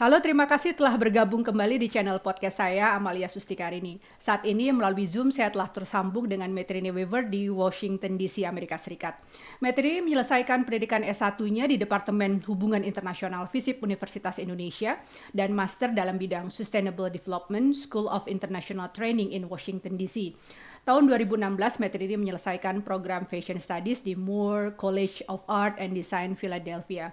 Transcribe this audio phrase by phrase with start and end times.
[0.00, 4.00] Halo, terima kasih telah bergabung kembali di channel podcast saya, Amalia Sustikarini.
[4.16, 9.20] Saat ini melalui Zoom saya telah tersambung dengan Metrini Weaver di Washington DC, Amerika Serikat.
[9.60, 14.96] Metrini menyelesaikan pendidikan S1-nya di Departemen Hubungan Internasional FISIP Universitas Indonesia
[15.36, 20.32] dan master dalam bidang Sustainable Development School of International Training in Washington DC.
[20.80, 27.12] Tahun 2016, Metrini menyelesaikan program Fashion Studies di Moore College of Art and Design, Philadelphia.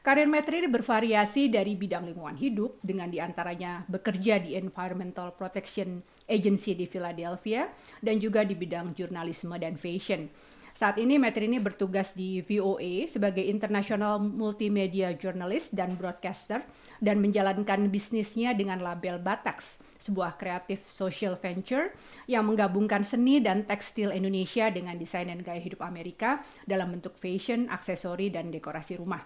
[0.00, 6.72] Karir Metri bervariasi dari bidang lingkungan hidup dengan di antaranya bekerja di Environmental Protection Agency
[6.72, 7.68] di Philadelphia
[8.00, 10.32] dan juga di bidang jurnalisme dan fashion.
[10.72, 16.64] Saat ini Metrini bertugas di VOA sebagai International Multimedia Journalist dan Broadcaster
[17.04, 21.92] dan menjalankan bisnisnya dengan label Batax sebuah kreatif social venture
[22.24, 27.68] yang menggabungkan seni dan tekstil Indonesia dengan desain dan gaya hidup Amerika dalam bentuk fashion,
[27.68, 29.20] aksesori, dan dekorasi rumah.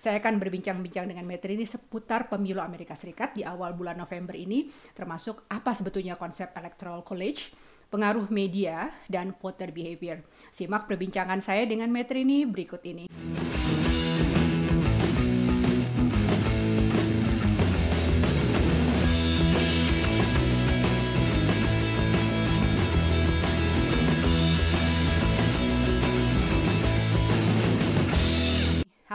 [0.00, 4.72] Saya akan berbincang-bincang dengan Metri ini seputar pemilu Amerika Serikat di awal bulan November ini,
[4.96, 7.52] termasuk apa sebetulnya konsep electoral college,
[7.92, 10.24] pengaruh media, dan voter behavior.
[10.56, 13.12] Simak perbincangan saya dengan Metri ini berikut ini.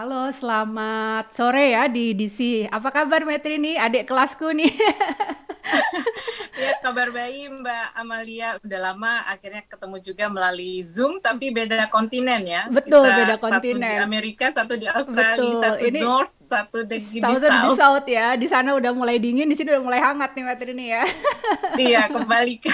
[0.06, 2.70] Halo, selamat sore ya di DC.
[2.70, 4.70] Apa kabar Metri nih, adik kelasku nih?
[6.56, 8.50] ya kabar baik Mbak Amalia.
[8.64, 12.68] Udah lama akhirnya ketemu juga melalui Zoom tapi beda kontinen ya.
[12.72, 15.62] Betul Kita beda kontinen satu di Amerika satu di Australia betul.
[15.62, 18.08] satu ini North satu di, South di South di South.
[18.08, 18.28] Ya.
[18.40, 21.04] Di sana udah mulai dingin di sini udah mulai hangat nih materi ini ya.
[21.76, 22.74] Iya kembali oke.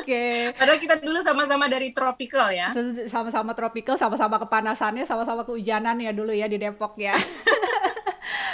[0.00, 0.52] Okay.
[0.56, 2.72] padahal kita dulu sama-sama dari tropical ya.
[3.06, 7.14] Sama-sama tropical sama-sama kepanasannya sama-sama kehujanan ya dulu ya di Depok ya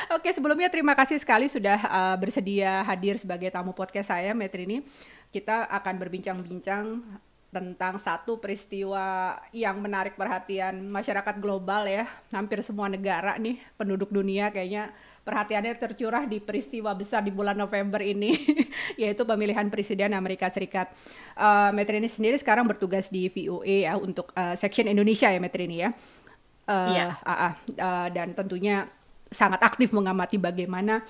[0.06, 4.86] Oke, sebelumnya terima kasih sekali sudah uh, bersedia hadir sebagai tamu podcast saya, Metrini.
[5.34, 7.02] Kita akan berbincang-bincang
[7.50, 12.06] tentang satu peristiwa yang menarik perhatian masyarakat global ya.
[12.30, 14.94] Hampir semua negara nih, penduduk dunia kayaknya
[15.26, 18.38] perhatiannya tercurah di peristiwa besar di bulan November ini,
[19.02, 20.94] yaitu pemilihan presiden Amerika Serikat.
[21.34, 25.90] Uh, Metrini sendiri sekarang bertugas di VOA ya untuk uh, section Indonesia ya Metrini ya.
[26.70, 27.06] Uh, iya.
[27.26, 28.86] Uh, uh, uh, dan tentunya
[29.30, 31.02] sangat aktif mengamati bagaimana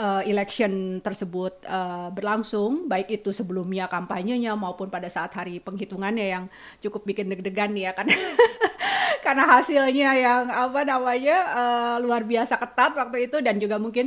[0.00, 6.44] uh, election tersebut uh, berlangsung, baik itu sebelumnya kampanyenya maupun pada saat hari penghitungannya yang
[6.80, 8.08] cukup bikin deg-degan ya kan.
[9.24, 14.06] Karena hasilnya yang apa namanya uh, luar biasa ketat waktu itu dan juga mungkin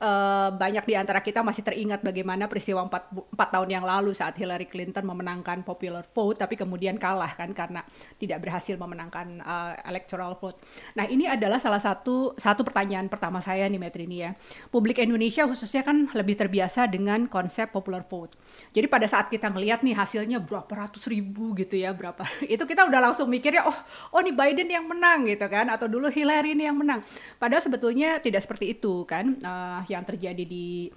[0.00, 4.38] uh, banyak di antara kita masih teringat bagaimana peristiwa empat, empat tahun yang lalu saat
[4.38, 7.82] Hillary Clinton memenangkan popular vote tapi kemudian kalah kan karena
[8.18, 10.58] tidak berhasil memenangkan uh, electoral vote.
[10.94, 14.32] Nah ini adalah salah satu satu pertanyaan pertama saya nih Metrini ya.
[14.70, 18.38] Publik Indonesia khususnya kan lebih terbiasa dengan konsep popular vote.
[18.74, 22.22] Jadi pada saat kita ngelihat nih hasilnya berapa ratus ribu gitu ya berapa
[22.54, 23.78] itu kita udah langsung mikirnya oh
[24.14, 27.02] oh nih Biden yang menang gitu kan atau dulu Hillary ini yang menang.
[27.40, 29.40] Padahal sebetulnya tidak seperti itu kan.
[29.40, 30.90] Uh, yang terjadi di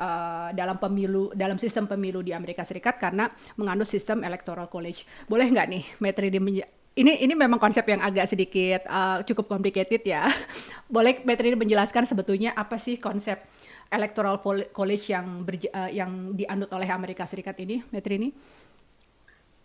[0.00, 5.04] uh, dalam pemilu dalam sistem pemilu di Amerika Serikat karena menganut sistem electoral college.
[5.26, 6.40] Boleh nggak nih Metri di
[6.96, 10.24] ini ini memang konsep yang agak sedikit uh, cukup complicated ya.
[10.94, 13.36] Boleh Metri menjelaskan sebetulnya apa sih konsep
[13.90, 18.30] electoral college yang berja, uh, yang dianut oleh Amerika Serikat ini, Metri ini?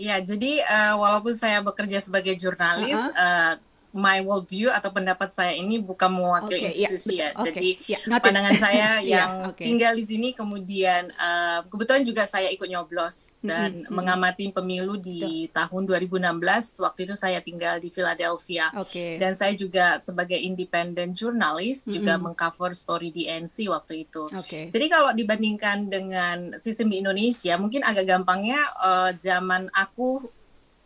[0.01, 3.13] Ya, jadi uh, walaupun saya bekerja sebagai jurnalis, uh -huh.
[3.13, 3.53] uh,
[3.91, 7.39] my world view atau pendapat saya ini bukan mewakili okay, institusi yeah, ya.
[7.39, 9.65] Okay, Jadi yeah, pandangan saya yang yeah, okay.
[9.67, 13.91] tinggal di sini kemudian uh, kebetulan juga saya ikut nyoblos dan mm -hmm.
[13.91, 15.55] mengamati pemilu di Betul.
[15.55, 15.81] tahun
[16.23, 18.71] 2016 waktu itu saya tinggal di Philadelphia.
[18.79, 19.19] Okay.
[19.19, 21.95] Dan saya juga sebagai independent jurnalis mm -hmm.
[21.99, 24.31] juga mengcover story di NC waktu itu.
[24.31, 24.71] Okay.
[24.71, 30.23] Jadi kalau dibandingkan dengan sistem di Indonesia mungkin agak gampangnya uh, zaman aku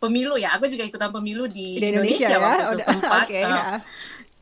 [0.00, 0.54] pemilu ya.
[0.56, 2.38] Aku juga ikutan pemilu di, di Indonesia, Indonesia ya?
[2.40, 3.24] waktu itu sempat.
[3.26, 3.64] Okay, uh, ya.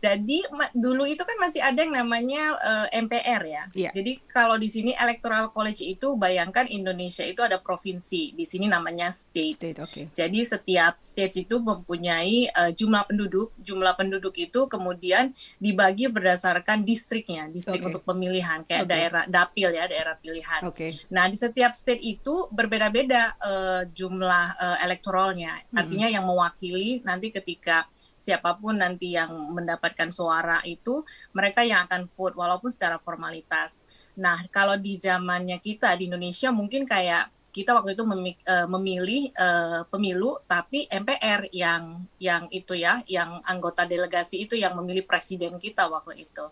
[0.05, 0.45] Jadi
[0.77, 3.65] dulu itu kan masih ada yang namanya uh, eh, MPR ya.
[3.73, 3.93] Yeah.
[3.97, 9.09] Jadi kalau di sini electoral college itu bayangkan Indonesia itu ada provinsi, di sini namanya
[9.09, 9.57] state.
[9.57, 10.05] state okay.
[10.13, 17.49] Jadi setiap state itu mempunyai uh, jumlah penduduk, jumlah penduduk itu kemudian dibagi berdasarkan distriknya,
[17.49, 17.89] distrik okay.
[17.89, 18.93] untuk pemilihan kayak okay.
[18.93, 20.69] daerah dapil ya, daerah pilihan.
[20.69, 21.01] Okay.
[21.09, 26.17] Nah di setiap state itu berbeda-beda uh, jumlah uh, elektoralnya, artinya mm -hmm.
[26.21, 27.89] yang mewakili nanti ketika
[28.25, 31.05] siapa pun nanti yang mendapatkan suara itu
[31.37, 33.85] mereka yang akan vote walaupun secara formalitas.
[34.17, 39.87] Nah, kalau di zamannya kita di Indonesia mungkin kayak kita waktu itu uh, memilih uh,
[39.87, 45.87] pemilu tapi MPR yang yang itu ya yang anggota delegasi itu yang memilih presiden kita
[45.87, 46.45] waktu itu.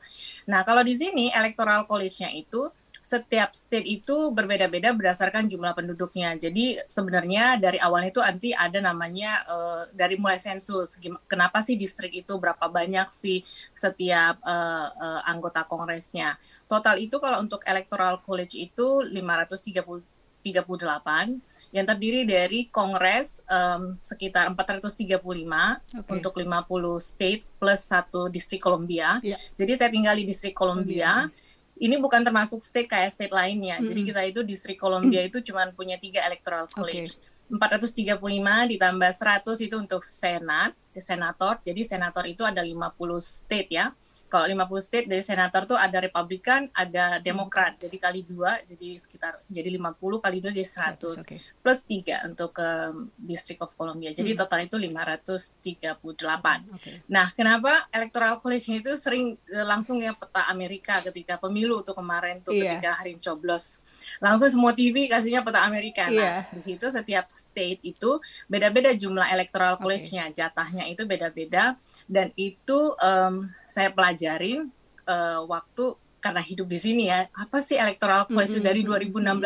[0.47, 2.71] Nah, kalau di sini electoral college-nya itu
[3.02, 6.38] setiap state itu berbeda-beda berdasarkan jumlah penduduknya.
[6.38, 10.94] Jadi sebenarnya dari awalnya itu nanti ada namanya uh, dari mulai sensus.
[11.26, 13.43] Kenapa sih distrik itu berapa banyak sih
[13.75, 16.38] setiap uh, uh, anggota kongresnya?
[16.70, 21.38] Total itu kalau untuk electoral college itu 530 38
[21.70, 26.10] yang terdiri dari kongres um, sekitar 435 okay.
[26.10, 26.50] untuk 50
[26.99, 29.22] states plus satu distrik Columbia.
[29.22, 29.38] Yeah.
[29.54, 31.31] Jadi saya tinggal di distrik Columbia.
[31.31, 31.50] Columbia
[31.82, 33.82] ini bukan termasuk state kayak state lainnya.
[33.82, 33.90] Hmm.
[33.90, 37.19] Jadi kita itu distrik Columbia itu cuma punya tiga electoral college.
[37.19, 37.31] Okay.
[37.52, 38.17] 435
[38.73, 41.61] ditambah 100 itu untuk senat, senator.
[41.61, 43.93] Jadi senator itu ada 50 state ya
[44.32, 47.76] kalau 50 state dari senator tuh ada Republikan, ada Demokrat.
[47.76, 50.64] Jadi kali dua, jadi sekitar jadi 50 kali dua jadi
[50.96, 51.20] 100.
[51.20, 51.37] Okay.
[51.61, 54.08] Plus tiga untuk ke um, District of Columbia.
[54.17, 54.40] Jadi hmm.
[54.40, 56.00] total itu 538.
[56.81, 57.05] Okay.
[57.12, 62.40] Nah, kenapa Electoral College itu sering uh, langsung ya peta Amerika ketika pemilu tuh kemarin
[62.40, 62.81] tuh yeah.
[62.81, 63.85] ketika hari coblos.
[64.17, 66.08] Langsung semua TV kasihnya peta Amerika.
[66.08, 66.49] Nah, yeah.
[66.49, 68.17] di situ setiap state itu
[68.49, 70.40] beda-beda jumlah Electoral College-nya, okay.
[70.40, 71.76] jatahnya itu beda-beda
[72.08, 74.70] dan itu um, saya pelajarin
[75.06, 78.69] uh, waktu karena hidup di sini ya apa sih electoral college mm -hmm.
[78.70, 78.81] dari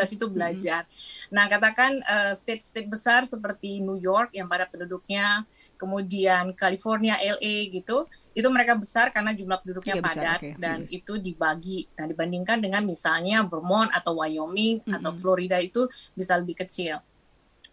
[0.05, 0.85] 2016 itu belajar.
[0.85, 1.33] Mm -hmm.
[1.33, 1.91] Nah katakan
[2.37, 5.41] state-state uh, besar seperti New York yang pada penduduknya,
[5.81, 8.05] kemudian California, LA gitu,
[8.37, 10.53] itu mereka besar karena jumlah penduduknya iya, padat besar, okay.
[10.61, 10.97] dan mm -hmm.
[11.01, 11.79] itu dibagi.
[11.97, 14.97] Nah dibandingkan dengan misalnya Vermont atau Wyoming mm -hmm.
[15.01, 17.01] atau Florida itu bisa lebih kecil.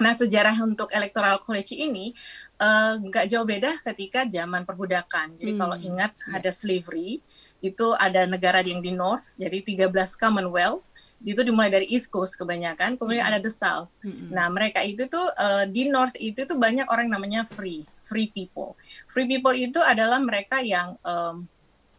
[0.03, 2.11] Nah, sejarah untuk electoral college ini
[2.59, 5.39] eh, nggak uh, jauh beda ketika zaman perbudakan.
[5.39, 5.61] Jadi hmm.
[5.61, 6.37] kalau ingat yeah.
[6.39, 7.23] ada slavery,
[7.63, 10.85] itu ada negara yang di north, jadi 13 Commonwealth,
[11.25, 13.31] itu dimulai dari East Coast kebanyakan, kemudian hmm.
[13.33, 13.89] ada the South.
[14.05, 14.29] Hmm.
[14.29, 18.77] Nah, mereka itu tuh uh, di north itu tuh banyak orang namanya free, free people.
[19.09, 21.49] Free people itu adalah mereka yang um,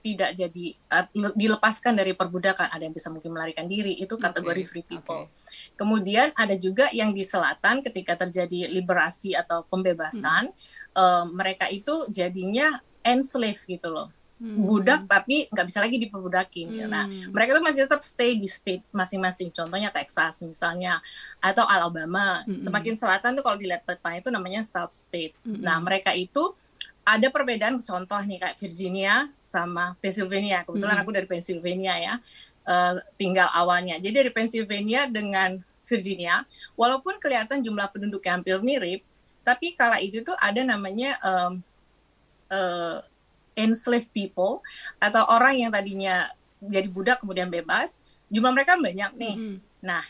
[0.06, 4.70] tidak jadi uh, dilepaskan dari perbudakan ada yang bisa mungkin melarikan diri itu kategori okay.
[4.70, 5.74] free people okay.
[5.74, 10.94] kemudian ada juga yang di selatan ketika terjadi liberasi atau pembebasan hmm.
[10.94, 14.62] uh, mereka itu jadinya enslave gitu loh hmm.
[14.62, 16.86] budak tapi nggak bisa lagi diperbudakin hmm.
[16.86, 21.02] nah mereka tuh masih tetap stay di state masing-masing contohnya Texas misalnya
[21.42, 22.62] atau Alabama hmm.
[22.62, 25.66] semakin selatan tuh kalau dilihat petanya itu namanya South State hmm.
[25.66, 26.54] nah mereka itu
[27.06, 30.66] ada perbedaan contoh nih kayak Virginia sama Pennsylvania.
[30.66, 31.04] Kebetulan hmm.
[31.06, 32.14] aku dari Pennsylvania ya,
[32.66, 34.02] uh, tinggal awalnya.
[34.02, 36.42] Jadi dari Pennsylvania dengan Virginia,
[36.74, 39.06] walaupun kelihatan jumlah penduduk yang hampir mirip,
[39.46, 41.62] tapi kala itu tuh ada namanya um,
[42.50, 43.06] uh,
[43.54, 44.66] enslaved people
[44.98, 46.34] atau orang yang tadinya
[46.66, 48.02] jadi budak kemudian bebas,
[48.34, 49.36] jumlah mereka banyak nih.
[49.38, 49.58] Hmm.
[49.86, 50.02] Nah,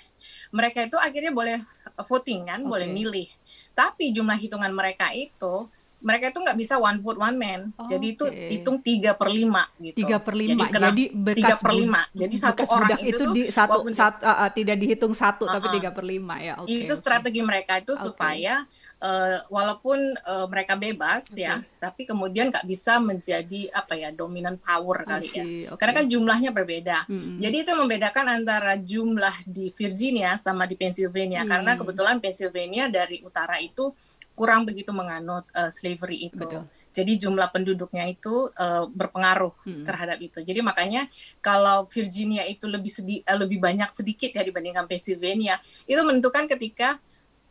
[0.55, 1.59] mereka itu akhirnya boleh
[2.07, 2.71] voting kan, okay.
[2.71, 3.27] boleh milih.
[3.75, 5.67] Tapi jumlah hitungan mereka itu
[6.03, 8.49] mereka itu nggak bisa one foot one man, oh, jadi itu okay.
[8.53, 10.05] hitung tiga per lima gitu.
[10.05, 13.77] Tiga per lima, jadi, jadi tiga per lima, jadi satu orang itu, itu di satu,
[13.89, 15.55] satu uh, uh, tidak dihitung satu, uh -uh.
[15.57, 16.53] tapi tiga per lima ya.
[16.61, 17.01] Okay, itu okay.
[17.01, 18.05] strategi mereka itu okay.
[18.05, 18.67] supaya
[19.01, 21.47] uh, walaupun uh, mereka bebas okay.
[21.47, 25.43] ya, tapi kemudian nggak bisa menjadi apa ya dominan power kali ya,
[25.73, 25.79] okay.
[25.79, 27.09] karena kan jumlahnya berbeda.
[27.09, 27.37] Mm -hmm.
[27.41, 31.49] Jadi itu membedakan antara jumlah di Virginia sama di Pennsylvania, mm.
[31.49, 33.89] karena kebetulan Pennsylvania dari utara itu
[34.35, 36.43] kurang begitu menganut uh, slavery itu.
[36.43, 36.67] Betul.
[36.91, 39.83] Jadi jumlah penduduknya itu uh, berpengaruh hmm.
[39.87, 40.43] terhadap itu.
[40.43, 41.07] Jadi makanya
[41.39, 46.99] kalau Virginia itu lebih sedi uh, lebih banyak sedikit ya dibandingkan Pennsylvania, itu menentukan ketika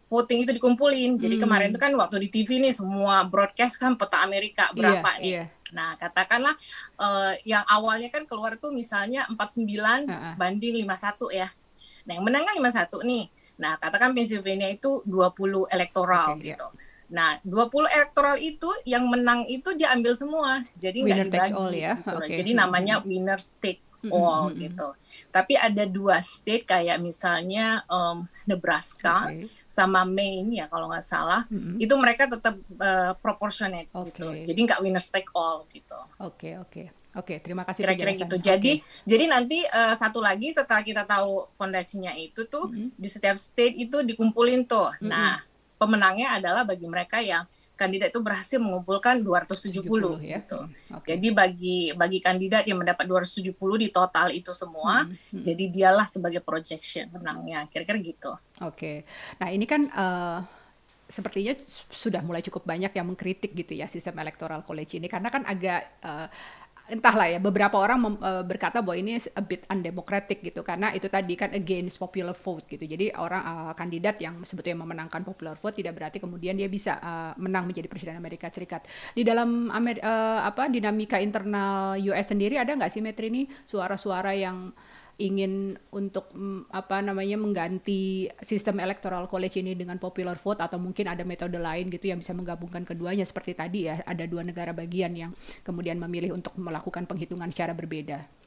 [0.04, 1.16] voting itu dikumpulin.
[1.16, 1.42] Jadi hmm.
[1.42, 5.22] kemarin itu kan waktu di TV nih semua broadcast kan peta Amerika iya, berapa yeah,
[5.24, 5.32] nih.
[5.40, 5.46] Yeah.
[5.74, 6.54] Nah, katakanlah
[7.00, 10.34] uh, yang awalnya kan keluar tuh misalnya 49 uh -uh.
[10.38, 11.48] banding 51 ya.
[12.04, 13.24] Nah, yang menang kan 51 nih.
[13.58, 16.68] Nah, katakan Pennsylvania itu 20 elektoral okay, gitu.
[16.74, 16.82] Yeah.
[17.12, 20.64] Nah, 20 elektoral itu yang menang itu diambil semua.
[20.74, 21.94] Jadi nggak dibagi all, ya?
[22.00, 22.16] gitu.
[22.16, 22.36] Okay.
[22.40, 24.62] Jadi namanya winner takes all mm -hmm.
[24.66, 24.88] gitu.
[25.28, 29.46] Tapi ada dua state kayak misalnya um, Nebraska okay.
[29.68, 31.76] sama Maine ya kalau nggak salah, mm -hmm.
[31.78, 34.10] itu mereka tetap uh, proportionate okay.
[34.10, 34.26] gitu.
[34.50, 36.00] Jadi nggak winner take all gitu.
[36.18, 36.72] Oke, okay, oke.
[36.72, 37.03] Okay.
[37.14, 37.86] Oke, terima kasih.
[37.86, 38.36] Kira-kira gitu.
[38.42, 39.06] Jadi, okay.
[39.06, 42.88] jadi nanti uh, satu lagi setelah kita tahu fondasinya itu tuh mm -hmm.
[42.98, 44.90] di setiap state itu dikumpulin tuh.
[44.98, 45.10] Mm -hmm.
[45.14, 45.38] Nah,
[45.78, 50.38] pemenangnya adalah bagi mereka yang kandidat itu berhasil mengumpulkan 270 70, ya.
[50.42, 50.58] gitu.
[51.02, 51.18] Okay.
[51.18, 55.42] Jadi bagi bagi kandidat yang mendapat 270 di total itu semua, mm -hmm.
[55.42, 57.66] jadi dialah sebagai projection menangnya.
[57.70, 58.34] Kira-kira gitu.
[58.62, 58.74] Oke.
[58.74, 58.96] Okay.
[59.38, 60.38] Nah, ini kan uh,
[61.04, 61.52] sepertinya
[61.92, 66.00] sudah mulai cukup banyak yang mengkritik gitu ya sistem electoral college ini karena kan agak
[66.00, 66.26] uh,
[66.84, 71.08] entahlah ya beberapa orang mem, uh, berkata bahwa ini a bit undemocratic gitu karena itu
[71.08, 72.84] tadi kan against popular vote gitu.
[72.84, 77.32] Jadi orang uh, kandidat yang sebetulnya memenangkan popular vote tidak berarti kemudian dia bisa uh,
[77.40, 78.84] menang menjadi presiden Amerika Serikat.
[79.16, 84.36] Di dalam Amer uh, apa dinamika internal US sendiri ada nggak sih Metri ini suara-suara
[84.36, 84.68] yang
[85.18, 91.06] ingin untuk mm, apa namanya mengganti sistem electoral college ini dengan popular vote atau mungkin
[91.06, 95.14] ada metode lain gitu yang bisa menggabungkan keduanya seperti tadi ya ada dua negara bagian
[95.14, 95.30] yang
[95.62, 98.43] kemudian memilih untuk melakukan penghitungan secara berbeda.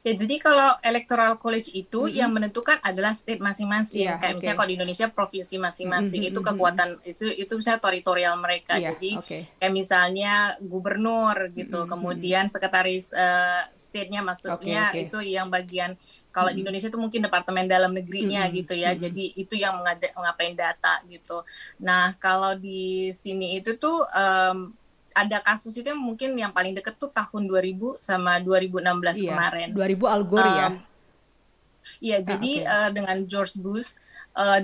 [0.00, 2.16] Ya, jadi kalau electoral college itu mm-hmm.
[2.16, 4.08] yang menentukan adalah state masing-masing.
[4.08, 4.36] Yeah, Kayak okay.
[4.40, 6.32] misalnya kalau di Indonesia provinsi masing-masing mm-hmm.
[6.32, 8.80] itu kekuatan itu itu misalnya teritorial mereka.
[8.80, 9.40] Yeah, jadi okay.
[9.60, 11.92] kayak misalnya gubernur gitu, mm-hmm.
[11.92, 15.12] kemudian sekretaris uh, state-nya masuknya okay, okay.
[15.12, 16.00] itu yang bagian
[16.32, 16.56] kalau mm-hmm.
[16.56, 18.56] di Indonesia itu mungkin departemen dalam negerinya mm-hmm.
[18.56, 18.96] gitu ya.
[18.96, 19.04] Mm-hmm.
[19.04, 19.84] Jadi itu yang
[20.16, 21.44] mengapain data gitu.
[21.84, 24.72] Nah, kalau di sini itu tuh um,
[25.26, 29.68] ada kasus itu yang mungkin yang paling deket tuh tahun 2000 sama 2016 iya, kemarin.
[29.76, 30.68] 2000 Al Gore um, ya.
[32.00, 32.68] Iya, ah, jadi okay.
[32.68, 34.00] uh, eh, dengan George Bush
[34.36, 34.60] uh,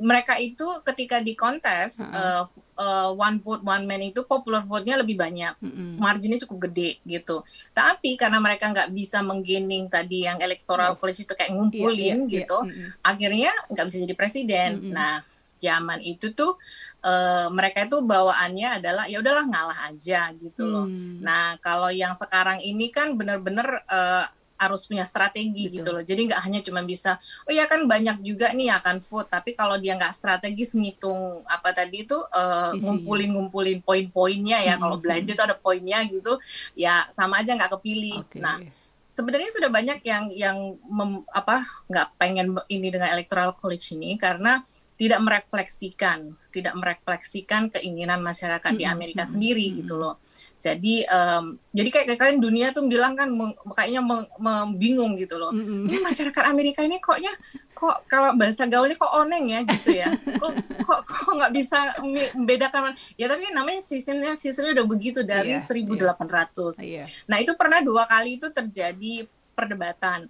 [0.00, 2.16] mereka itu ketika di kontes uh -uh.
[2.16, 2.44] uh,
[2.80, 5.90] uh, one vote one man itu popular vote-nya lebih banyak, mm -hmm.
[6.00, 7.44] marginnya cukup gede gitu.
[7.76, 12.32] Tapi karena mereka nggak bisa menggening tadi yang electoral college itu kayak ngumpulin yeah, yeah,
[12.40, 12.90] gitu, yeah.
[13.04, 14.70] Akhirnya nggak bisa jadi presiden.
[14.80, 14.94] Mm -hmm.
[14.96, 15.14] Nah
[15.60, 16.56] zaman itu tuh
[17.04, 20.88] uh, mereka itu bawaannya adalah ya udahlah ngalah aja gitu loh.
[20.88, 21.20] Hmm.
[21.20, 24.24] Nah kalau yang sekarang ini kan benar-benar uh,
[24.60, 25.76] harus punya strategi Betul.
[25.80, 26.04] gitu loh.
[26.04, 27.16] Jadi nggak hanya cuma bisa,
[27.48, 31.72] oh ya kan banyak juga nih akan vote, tapi kalau dia nggak strategis ngitung apa
[31.72, 34.76] tadi itu uh, ngumpulin-ngumpulin poin-poinnya ya.
[34.76, 34.84] Hmm.
[34.84, 36.36] Kalau belanja tuh ada poinnya gitu,
[36.76, 38.20] ya sama aja nggak kepilih.
[38.28, 38.44] Okay.
[38.44, 38.60] Nah
[39.08, 44.60] sebenarnya sudah banyak yang yang mem, apa nggak pengen ini dengan electoral college ini karena
[45.00, 48.84] tidak merefleksikan, tidak merefleksikan keinginan masyarakat mm -hmm.
[48.84, 49.80] di Amerika sendiri mm -hmm.
[49.80, 50.20] gitu loh.
[50.60, 54.04] Jadi um, jadi kayak kalian dunia tuh bilang kan meng, kayaknya
[54.36, 55.56] membingung gitu loh.
[55.56, 55.80] Mm -hmm.
[55.88, 57.32] Ini masyarakat Amerika ini koknya
[57.72, 60.12] kok kalau bahasa gaulnya kok oneng ya gitu ya.
[60.36, 60.52] kok
[60.84, 61.96] kok kok nggak bisa
[62.36, 66.76] membedakan ya tapi namanya sistemnya sistemnya udah begitu dari yeah, 1800.
[66.84, 67.08] Yeah.
[67.24, 69.24] Nah, itu pernah dua kali itu terjadi
[69.56, 70.28] perdebatan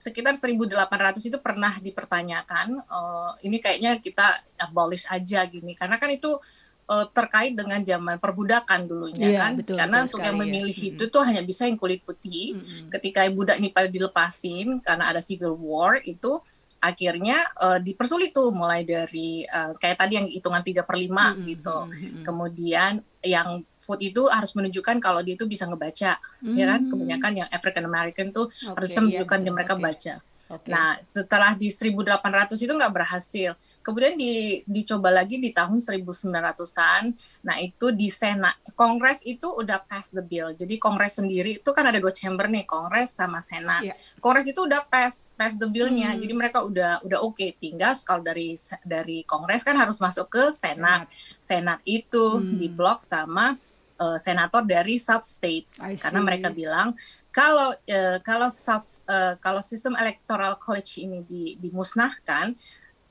[0.00, 6.40] sekitar 1.800 itu pernah dipertanyakan uh, ini kayaknya kita abolish aja gini karena kan itu
[6.88, 10.88] uh, terkait dengan zaman perbudakan dulunya yeah, kan betul, karena betul untuk yang memilih ya.
[10.96, 12.88] itu tuh hanya bisa yang kulit putih mm -hmm.
[12.96, 16.40] ketika budak ini pada dilepasin karena ada civil war itu
[16.80, 21.44] akhirnya uh, dipersulit tuh mulai dari uh, kayak tadi yang hitungan tiga per lima mm-hmm.
[21.44, 21.76] gitu.
[21.76, 22.22] Mm-hmm.
[22.24, 23.48] Kemudian yang
[23.90, 26.54] food itu harus menunjukkan kalau dia itu bisa ngebaca, mm-hmm.
[26.54, 26.80] ya kan?
[26.86, 29.82] Kebanyakan yang African American tuh okay, harus bisa menunjukkan yeah, dia mereka okay.
[29.82, 30.14] baca.
[30.50, 30.74] Okay.
[30.74, 33.54] Nah, setelah di 1800 itu nggak berhasil.
[33.86, 37.02] Kemudian di, dicoba lagi di tahun 1900-an.
[37.46, 38.58] Nah, itu di Senat.
[38.74, 40.50] Kongres itu udah pass the bill.
[40.50, 43.94] Jadi Kongres sendiri itu kan ada dua chamber nih, Kongres sama Senat.
[43.94, 43.96] Yeah.
[44.18, 46.12] Kongres itu udah pass pass the bill-nya.
[46.12, 46.18] Hmm.
[46.18, 47.38] Jadi mereka udah udah oke.
[47.38, 47.54] Okay.
[47.54, 51.06] Tinggal kalau dari dari Kongres kan harus masuk ke Senat.
[51.06, 52.58] Senat, Senat itu hmm.
[52.58, 53.54] diblok sama
[54.00, 56.96] uh, senator dari South States karena mereka bilang
[57.30, 62.56] kalau uh, kalau South, uh, kalau sistem electoral college ini di, dimusnahkan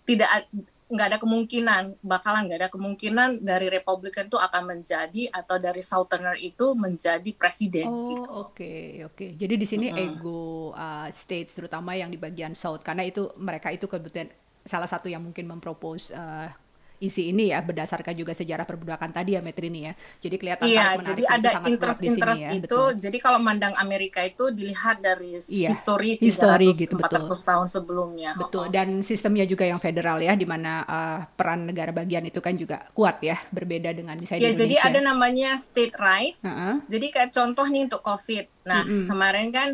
[0.04, 0.50] tidak
[0.90, 6.34] nggak ada kemungkinan bakalan nggak ada kemungkinan dari Republikan itu akan menjadi atau dari Southerner
[6.34, 8.22] itu menjadi presiden oh, gitu.
[8.26, 9.14] Oke okay, oke.
[9.14, 9.30] Okay.
[9.38, 10.06] Jadi di sini mm -hmm.
[10.18, 14.34] ego uh, states terutama yang di bagian South karena itu mereka itu kebetulan
[14.66, 16.50] salah satu yang mungkin mempropose uh,
[17.00, 19.94] isi ini ya berdasarkan juga sejarah perbudakan tadi ya Metrini ya.
[20.20, 22.68] Jadi kelihatan Iya, jadi ada interest-interest ya, itu.
[22.68, 22.88] Betul.
[23.00, 27.38] Jadi kalau mandang Amerika itu dilihat dari iya, histori 300 gitu, 400 betul.
[27.48, 28.32] tahun sebelumnya.
[28.36, 28.68] Betul.
[28.70, 32.84] Dan sistemnya juga yang federal ya di mana uh, peran negara bagian itu kan juga
[32.92, 36.44] kuat ya, berbeda dengan misalnya Ya, di jadi ada namanya state rights.
[36.44, 36.76] Uh -huh.
[36.92, 38.46] Jadi kayak contoh nih untuk COVID.
[38.68, 39.06] Nah, mm -hmm.
[39.08, 39.70] kemarin kan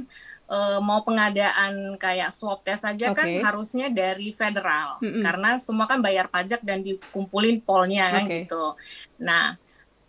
[0.49, 3.17] uh, mau pengadaan kayak swab test saja okay.
[3.17, 5.21] kan harusnya dari federal mm -hmm.
[5.25, 8.77] karena semua kan bayar pajak dan dikumpulin polnya kan gitu.
[9.21, 9.57] Nah,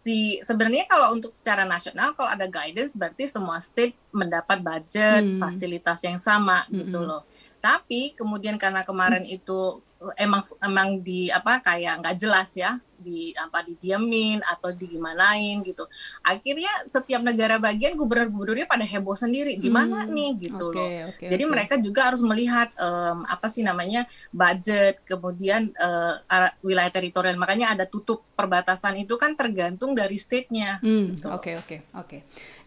[0.07, 5.41] si sebenarnya kalau untuk secara nasional kalau ada guidance berarti semua state mendapat budget mm.
[5.43, 6.79] fasilitas yang sama mm -hmm.
[6.85, 7.23] gitu loh.
[7.59, 9.83] Tapi kemudian karena kemarin itu
[10.21, 15.85] emang emang di apa kayak nggak jelas ya di apa didiamin atau digimanain gitu.
[16.25, 19.61] Akhirnya setiap negara bagian gubernur-gubernurnya pada heboh sendiri.
[19.61, 20.31] Gimana hmm, nih?
[20.37, 20.89] Gitu okay, loh.
[21.13, 21.53] okay, jadi okay.
[21.53, 26.21] mereka juga harus melihat um, apa sih namanya budget kemudian uh,
[26.65, 27.37] wilayah teritorial.
[27.39, 30.85] Makanya ada tutup perbatasan itu kan tergantung dari state-nya.
[30.85, 32.19] Hmm, gitu oke oke oke.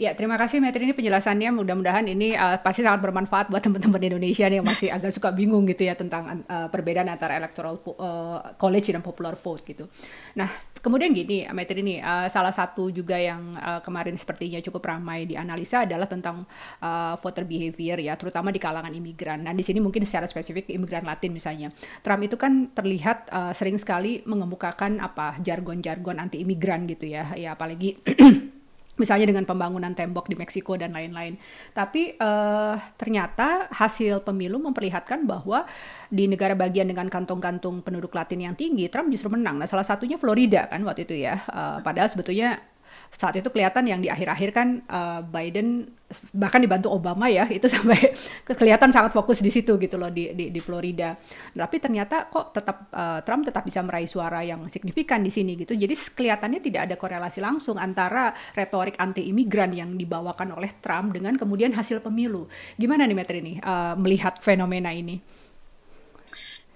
[0.01, 0.89] Ya terima kasih Metri.
[0.89, 5.13] Ini penjelasannya mudah-mudahan ini uh, pasti sangat bermanfaat buat teman-teman Indonesia nih yang masih agak
[5.13, 9.85] suka bingung gitu ya tentang uh, perbedaan antara electoral uh, college dan popular vote gitu.
[10.37, 10.49] Nah,
[10.83, 15.87] kemudian gini, Metri ini uh, salah satu juga yang uh, kemarin sepertinya cukup ramai dianalisa
[15.87, 16.45] adalah tentang
[16.83, 19.47] uh, voter behavior ya, terutama di kalangan imigran.
[19.47, 21.73] Nah, di sini mungkin secara spesifik imigran Latin misalnya.
[22.05, 27.55] Trump itu kan terlihat uh, sering sekali mengemukakan apa jargon-jargon anti imigran gitu ya, ya
[27.55, 27.97] apalagi
[28.99, 31.39] misalnya dengan pembangunan tembok di Meksiko dan lain-lain.
[31.71, 35.63] Tapi uh, ternyata hasil pemilu memperlihatkan bahwa
[36.11, 39.57] di negara bagian dengan kantong-kantong penduduk Latin yang tinggi, Trump justru menang.
[39.57, 41.39] Nah, salah satunya Florida kan waktu itu ya.
[41.47, 42.59] Uh, padahal sebetulnya
[43.09, 45.91] saat itu kelihatan yang di akhir-akhir kan uh, Biden
[46.33, 48.13] bahkan dibantu Obama ya itu sampai
[48.45, 51.13] kelihatan sangat fokus di situ gitu loh di di, di Florida.
[51.53, 55.73] Tapi ternyata kok tetap uh, Trump tetap bisa meraih suara yang signifikan di sini gitu.
[55.73, 61.37] Jadi kelihatannya tidak ada korelasi langsung antara retorik anti imigran yang dibawakan oleh Trump dengan
[61.37, 62.49] kemudian hasil pemilu.
[62.77, 65.19] Gimana nih Metri nih uh, melihat fenomena ini?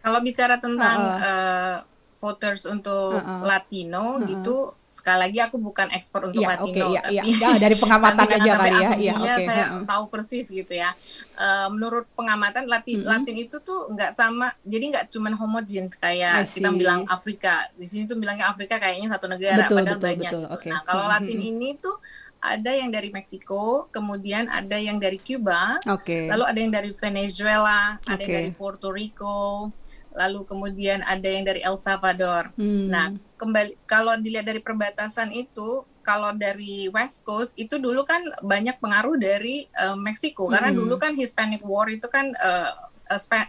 [0.03, 1.75] Kalau bicara tentang uh, uh,
[2.19, 3.41] voters untuk uh, uh.
[3.47, 4.27] Latino uh, uh.
[4.27, 7.49] gitu sekali lagi aku bukan ekspor untuk ya, Latino okay, ya, tapi ya.
[7.57, 8.89] dari pengamatan aja kali ya.
[8.93, 9.45] ya okay.
[9.49, 10.93] saya uh tahu persis gitu ya.
[11.33, 13.11] Uh, menurut pengamatan Latin mm -hmm.
[13.11, 17.67] Latin itu tuh nggak sama, jadi nggak cuma homogen kayak kita bilang Afrika.
[17.73, 20.31] Di sini tuh bilangnya Afrika kayaknya satu negara betul, padahal betul, banyak.
[20.31, 20.69] Betul, okay.
[20.69, 21.51] Nah kalau Latin mm -hmm.
[21.57, 21.95] ini tuh
[22.43, 26.27] ada yang dari Meksiko, kemudian ada yang dari Cuba, okay.
[26.27, 28.11] lalu ada yang dari Venezuela, okay.
[28.11, 29.71] ada yang dari Puerto Rico,
[30.13, 32.53] lalu kemudian ada yang dari El Salvador.
[32.55, 32.89] Hmm.
[32.89, 38.77] Nah, kembali kalau dilihat dari perbatasan itu, kalau dari West Coast itu dulu kan banyak
[38.77, 40.53] pengaruh dari uh, Meksiko hmm.
[40.53, 42.71] karena dulu kan Hispanic War itu kan uh,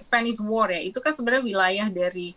[0.02, 2.34] Spanish War ya, itu kan sebenarnya wilayah dari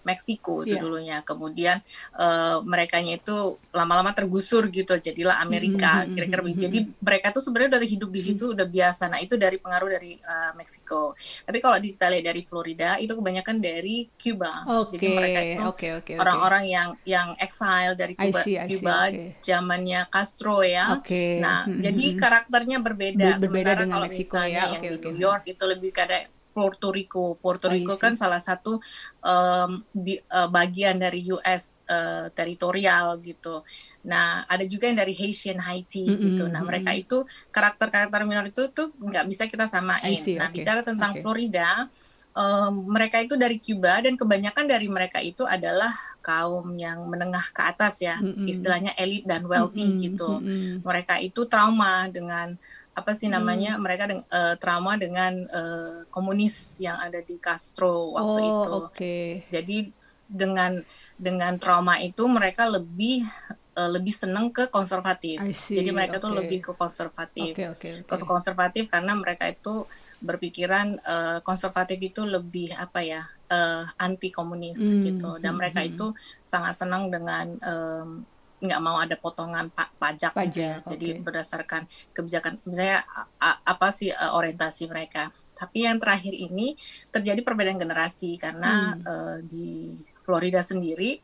[0.00, 0.82] Meksiko itu yeah.
[0.82, 1.16] dulunya.
[1.22, 1.84] Kemudian
[2.16, 6.02] uh, merekanya itu lama-lama tergusur gitu, jadilah Amerika.
[6.02, 6.14] Mm-hmm.
[6.16, 6.62] Kira-kira mm-hmm.
[6.64, 9.12] Jadi mereka tuh sebenarnya udah hidup di situ udah biasa.
[9.12, 11.14] Nah itu dari pengaruh dari uh, Meksiko.
[11.44, 14.64] Tapi kalau kita lihat dari Florida itu kebanyakan dari Cuba.
[14.86, 14.96] Okay.
[14.96, 18.80] Jadi mereka itu okay, okay, orang-orang yang yang exile dari Cuba, I see, I see,
[18.80, 19.28] Cuba okay.
[19.44, 20.98] zamannya Castro ya.
[21.00, 21.38] Okay.
[21.38, 21.82] Nah mm-hmm.
[21.84, 23.28] jadi karakternya berbeda.
[23.36, 24.64] Ber- berbeda Sementara dengan kalau Meksiko misalnya ya.
[24.64, 26.24] yang okay, di New York itu lebih kayak
[26.60, 27.40] Puerto Rico.
[27.40, 28.76] Puerto Rico kan salah satu
[29.24, 33.64] um, bi, uh, bagian dari US uh, teritorial gitu.
[34.04, 36.24] Nah, ada juga yang dari Haitian Haiti mm -hmm.
[36.28, 36.44] gitu.
[36.52, 40.20] Nah, mereka itu karakter-karakter minor itu tuh nggak bisa kita samain.
[40.20, 40.60] See, nah, okay.
[40.60, 41.24] bicara tentang okay.
[41.24, 41.88] Florida,
[42.36, 47.62] um, mereka itu dari Cuba dan kebanyakan dari mereka itu adalah kaum yang menengah ke
[47.64, 48.46] atas ya, mm -hmm.
[48.52, 50.04] istilahnya elit dan wealthy mm -hmm.
[50.12, 50.30] gitu.
[50.36, 50.72] Mm -hmm.
[50.84, 52.60] Mereka itu trauma dengan
[53.00, 53.82] apa sih namanya hmm.
[53.82, 58.72] mereka deng uh, trauma dengan uh, komunis yang ada di Castro waktu oh, itu.
[58.92, 59.28] Okay.
[59.48, 59.76] Jadi
[60.30, 60.78] dengan
[61.18, 63.26] dengan trauma itu mereka lebih
[63.74, 65.40] uh, lebih seneng ke konservatif.
[65.66, 66.24] Jadi mereka okay.
[66.24, 67.52] tuh lebih ke konservatif.
[67.56, 68.24] Okay, okay, okay.
[68.28, 69.88] konservatif karena mereka itu
[70.20, 75.80] berpikiran uh, konservatif itu lebih apa ya uh, anti komunis hmm, gitu dan hmm, mereka
[75.80, 75.96] hmm.
[75.96, 76.06] itu
[76.44, 78.08] sangat senang dengan um,
[78.60, 80.72] nggak mau ada potongan pa pajak, pajak gitu ya.
[80.84, 80.88] Okay.
[80.96, 83.04] Jadi berdasarkan kebijakan misalnya
[83.40, 85.32] apa sih uh, orientasi mereka.
[85.56, 86.72] Tapi yang terakhir ini
[87.12, 89.04] terjadi perbedaan generasi karena hmm.
[89.04, 91.20] uh, di Florida sendiri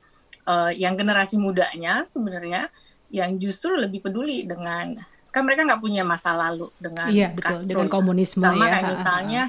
[0.49, 2.69] uh, yang generasi mudanya sebenarnya
[3.13, 4.97] yang justru lebih peduli dengan
[5.31, 8.71] kan mereka nggak punya masa lalu dengan iya, betul, Castro dengan komunisme sama ya.
[8.73, 9.43] kayak misalnya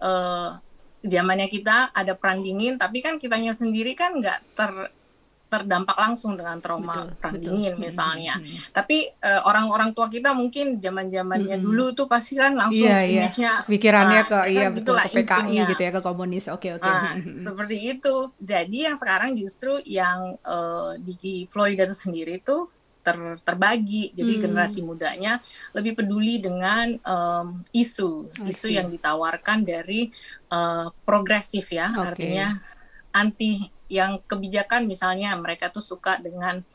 [0.00, 0.56] uh,
[1.04, 4.72] zamannya kita ada perang dingin tapi kan kitanya sendiri kan nggak ter
[5.46, 7.44] terdampak langsung dengan trauma betul, perang betul.
[7.54, 8.34] dingin misalnya.
[8.42, 8.74] Hmm, hmm.
[8.74, 11.64] Tapi uh, orang-orang tua kita mungkin zaman-zamannya hmm.
[11.64, 13.22] dulu tuh pasti kan langsung yeah, iya.
[13.22, 16.50] image-nya pikirannya nah, ke iya betul ke PKI gitu ya ke komunis.
[16.50, 16.82] Oke okay, oke.
[16.82, 16.90] Okay.
[16.90, 17.12] Nah,
[17.46, 18.14] seperti itu.
[18.42, 22.66] Jadi yang sekarang justru yang uh, di Florida itu sendiri tuh
[23.06, 24.10] ter, terbagi.
[24.18, 24.42] Jadi hmm.
[24.42, 25.38] generasi mudanya
[25.78, 30.10] lebih peduli dengan um, isu, isu yang ditawarkan dari
[30.50, 32.02] uh, progresif ya, okay.
[32.02, 32.46] artinya
[33.14, 36.66] anti yang kebijakan misalnya mereka tuh suka dengan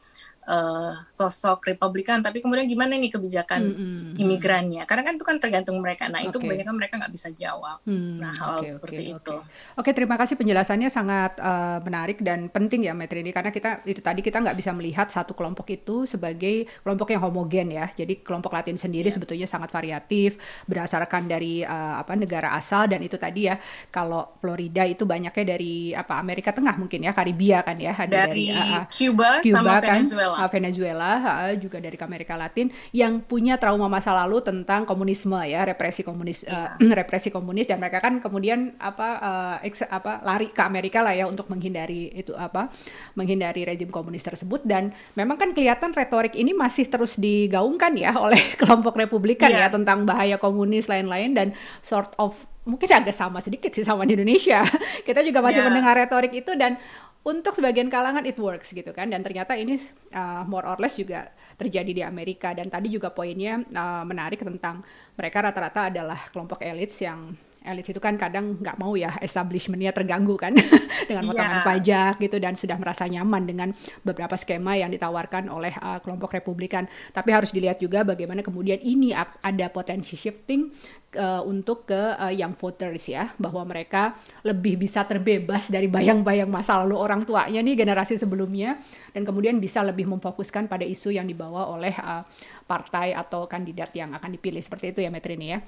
[0.47, 4.21] uh, sosok Republikan, tapi kemudian gimana nih kebijakan mm -hmm.
[4.21, 4.83] imigrannya?
[4.89, 6.09] Karena kan itu kan tergantung mereka.
[6.09, 7.83] Nah itu kebanyakan mereka nggak bisa jawab.
[7.85, 9.35] Mm, nah hal okay, seperti okay, itu.
[9.37, 9.45] Oke,
[9.77, 9.93] okay.
[9.93, 14.41] terima kasih penjelasannya sangat uh, menarik dan penting ya Metri karena kita itu tadi kita
[14.41, 17.85] nggak bisa melihat satu kelompok itu sebagai kelompok yang homogen ya.
[17.93, 19.15] Jadi kelompok Latin sendiri yeah.
[19.15, 23.55] sebetulnya sangat variatif berdasarkan dari uh, apa negara asal dan itu tadi ya
[23.93, 28.49] kalau Florida itu banyaknya dari apa Amerika Tengah mungkin ya Karibia kan ya dari, dari
[28.55, 30.01] uh, Cuba, Cuba sama kan?
[30.01, 30.45] Venezuela Venezuela.
[30.45, 31.11] Uh, Venezuela
[31.59, 36.75] juga dari Amerika Latin yang punya trauma masa lalu tentang komunisme ya, represi komunis yeah.
[36.81, 41.13] uh, represi komunis dan mereka kan kemudian apa uh, ex, apa lari ke Amerika lah
[41.13, 42.71] ya untuk menghindari itu apa
[43.15, 48.55] menghindari rezim komunis tersebut dan memang kan kelihatan retorik ini masih terus digaungkan ya oleh
[48.57, 49.67] kelompok Republikan yeah.
[49.67, 51.47] ya tentang bahaya komunis lain-lain dan
[51.81, 54.61] sort of mungkin agak sama sedikit sih sama di Indonesia.
[55.07, 55.67] Kita juga masih yeah.
[55.67, 56.77] mendengar retorik itu dan
[57.21, 59.09] untuk sebagian kalangan it works gitu kan.
[59.13, 59.77] Dan ternyata ini
[60.13, 62.53] uh, more or less juga terjadi di Amerika.
[62.57, 64.81] Dan tadi juga poinnya uh, menarik tentang
[65.13, 70.33] mereka rata-rata adalah kelompok elit yang elit itu kan kadang nggak mau ya establishmentnya terganggu
[70.33, 70.57] kan
[71.09, 71.65] dengan potongan yeah.
[71.65, 73.69] pajak gitu dan sudah merasa nyaman dengan
[74.01, 76.89] beberapa skema yang ditawarkan oleh uh, kelompok Republikan.
[77.13, 80.73] Tapi harus dilihat juga bagaimana kemudian ini ada potensi shifting
[81.21, 86.81] uh, untuk ke uh, young voters ya bahwa mereka lebih bisa terbebas dari bayang-bayang masa
[86.81, 88.81] lalu orang tuanya nih generasi sebelumnya
[89.13, 92.25] dan kemudian bisa lebih memfokuskan pada isu yang dibawa oleh uh,
[92.65, 95.59] partai atau kandidat yang akan dipilih seperti itu ya Metrini ya.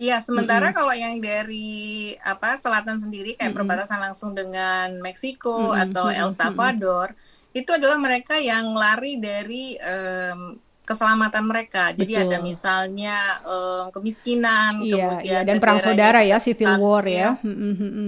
[0.00, 0.78] Iya, sementara mm -hmm.
[0.80, 3.56] kalau yang dari apa selatan sendiri kayak mm -hmm.
[3.60, 5.84] perbatasan langsung dengan Meksiko mm -hmm.
[5.84, 7.60] atau El Salvador, mm -hmm.
[7.60, 10.56] itu adalah mereka yang lari dari um,
[10.90, 11.94] keselamatan mereka.
[11.94, 12.26] Jadi Betul.
[12.26, 17.38] ada misalnya um, kemiskinan, iya, kemudian iya, dan perang saudara ya, civil war ya.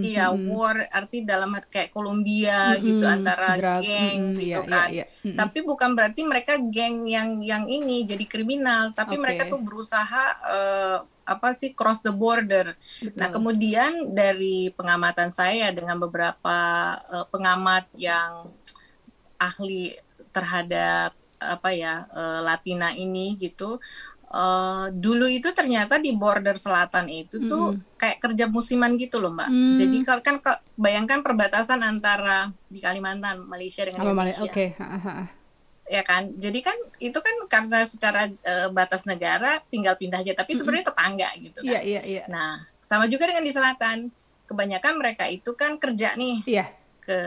[0.03, 2.83] Iya, war arti dalam kayak Kolombia mm-hmm.
[2.83, 4.89] gitu antara Drug, geng mm-hmm, gitu iya, kan.
[4.91, 5.35] Iya, iya.
[5.39, 9.23] Tapi bukan berarti mereka geng yang yang ini jadi kriminal, tapi okay.
[9.23, 12.75] mereka tuh berusaha uh, apa sih cross the border.
[13.01, 13.19] Betul.
[13.19, 16.59] Nah, kemudian dari pengamatan saya dengan beberapa
[16.99, 18.51] uh, pengamat yang
[19.39, 19.95] ahli
[20.31, 23.83] terhadap apa ya uh, Latina ini gitu.
[24.33, 27.49] Uh, dulu itu ternyata di border selatan itu mm.
[27.53, 29.53] tuh kayak kerja musiman gitu loh mbak.
[29.53, 29.77] Mm.
[29.77, 30.37] Jadi kalau kan
[30.73, 34.49] bayangkan perbatasan antara di Kalimantan Malaysia dengan Indonesia.
[34.49, 34.73] Oke.
[34.73, 35.42] Okay
[35.93, 40.57] ya kan jadi kan itu kan karena secara uh, batas negara tinggal pindah aja tapi
[40.57, 42.27] sebenarnya tetangga gitu kan yeah, yeah, yeah.
[42.33, 44.09] nah sama juga dengan di selatan
[44.49, 46.73] kebanyakan mereka itu kan kerja nih yeah.
[47.05, 47.19] ke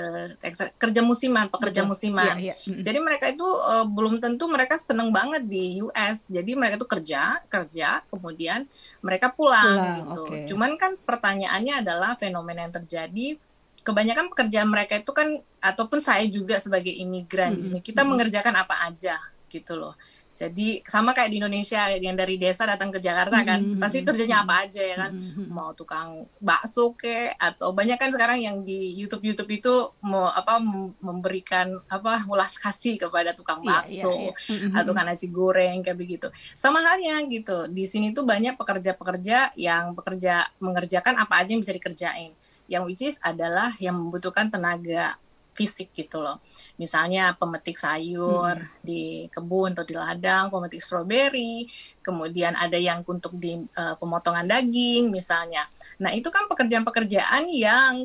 [0.82, 1.93] kerja musiman pekerja Betul.
[1.93, 2.58] musiman yeah, yeah.
[2.65, 2.84] Mm -hmm.
[2.89, 7.45] jadi mereka itu uh, belum tentu mereka seneng banget di US jadi mereka itu kerja
[7.45, 8.65] kerja kemudian
[9.06, 10.45] mereka pulang, pulang gitu okay.
[10.49, 13.38] cuman kan pertanyaannya adalah fenomena yang terjadi
[13.86, 17.58] kebanyakan pekerjaan mereka itu kan ataupun saya juga sebagai imigran mm -hmm.
[17.62, 18.10] di sini kita mm -hmm.
[18.10, 19.93] mengerjakan apa aja gitu loh.
[20.36, 23.80] Jadi sama kayak di Indonesia yang dari desa datang ke Jakarta kan, mm -hmm.
[23.80, 25.48] pasti kerjanya apa aja ya kan, mm -hmm.
[25.48, 30.60] mau tukang bakso ke atau banyak kan sekarang yang di YouTube YouTube itu mau apa
[31.00, 34.52] memberikan apa ulas kasih kepada tukang iya, bakso yeah, yeah, yeah.
[34.52, 34.80] Mm -hmm.
[34.84, 36.28] atau kan nasi goreng kayak begitu.
[36.52, 41.71] Sama halnya gitu, di sini tuh banyak pekerja-pekerja yang bekerja mengerjakan apa aja yang bisa
[41.71, 42.36] dikerjain
[42.71, 45.17] yang which is adalah yang membutuhkan tenaga
[45.56, 46.43] fisik gitu loh.
[46.75, 48.84] Misalnya pemetik sayur hmm.
[48.84, 51.63] di kebun atau di ladang, pemetik stroberi,
[52.04, 55.63] kemudian ada yang untuk di uh, pemotongan daging misalnya.
[56.04, 58.04] Nah, itu kan pekerjaan-pekerjaan yang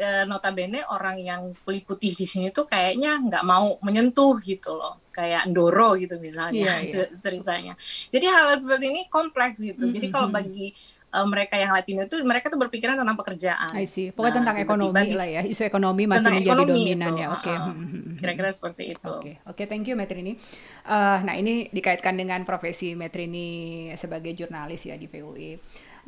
[0.00, 5.04] uh, notabene orang yang kulit putih di sini tuh kayaknya nggak mau menyentuh gitu loh.
[5.12, 7.20] Kayak Ndoro gitu misalnya yeah, yeah.
[7.20, 7.74] ceritanya.
[8.08, 9.84] Jadi hal seperti ini kompleks gitu.
[9.84, 9.92] -hmm.
[9.92, 10.48] Jadi kalau hmm, hmm.
[10.48, 10.68] bagi
[11.12, 13.72] uh, mereka yang Latino itu mereka tuh berpikiran tentang pekerjaan.
[13.74, 14.12] I see.
[14.12, 15.42] Pokoknya nah, tentang ekonomi lah ya.
[15.44, 17.22] Isu ekonomi masih menjadi ekonomi dominan itu.
[17.22, 17.28] ya.
[17.32, 17.42] Oke.
[17.44, 17.56] Okay.
[17.56, 17.74] Uh,
[18.18, 19.10] kira-kira seperti itu.
[19.10, 19.20] Oke.
[19.20, 19.34] Okay.
[19.44, 20.36] Oke, okay, thank you Metrini.
[20.84, 25.56] Uh, nah, ini dikaitkan dengan profesi Metrini sebagai jurnalis ya di VUI.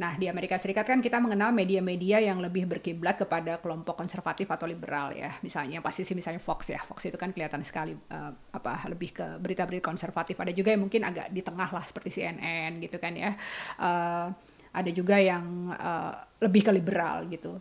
[0.00, 4.64] Nah, di Amerika Serikat kan kita mengenal media-media yang lebih berkiblat kepada kelompok konservatif atau
[4.64, 5.36] liberal ya.
[5.44, 6.80] Misalnya pasti sih misalnya Fox ya.
[6.88, 10.40] Fox itu kan kelihatan sekali uh, apa lebih ke berita-berita konservatif.
[10.40, 13.36] Ada juga yang mungkin agak di tengah lah seperti CNN gitu kan ya.
[13.76, 14.32] Uh,
[14.70, 17.58] ada juga yang uh, lebih ke liberal gitu.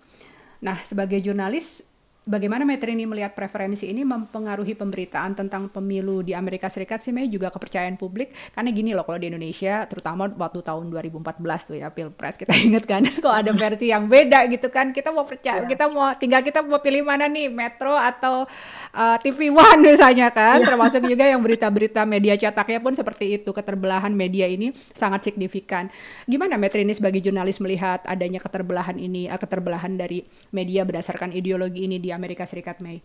[0.61, 1.88] Nah, sebagai jurnalis
[2.29, 7.25] bagaimana Metrini melihat preferensi ini mempengaruhi pemberitaan tentang pemilu di Amerika Serikat sih Mei?
[7.25, 8.29] Juga kepercayaan publik?
[8.53, 12.85] Karena gini loh kalau di Indonesia terutama waktu tahun 2014 tuh ya pilpres kita ingat
[12.85, 13.01] kan?
[13.09, 15.67] Kalau ada versi yang beda gitu kan kita mau percaya yeah.
[15.67, 18.45] kita mau tinggal kita mau pilih mana nih Metro atau
[18.93, 20.61] uh, TV One misalnya kan?
[20.61, 20.69] Yeah.
[20.69, 25.89] termasuk juga yang berita-berita media cetaknya pun seperti itu keterbelahan media ini sangat signifikan.
[26.29, 30.21] Gimana Metrini sebagai jurnalis melihat adanya keterbelahan ini uh, keterbelahan dari
[30.53, 32.99] media berdasarkan ideologi ini di Amerika Serikat Mei?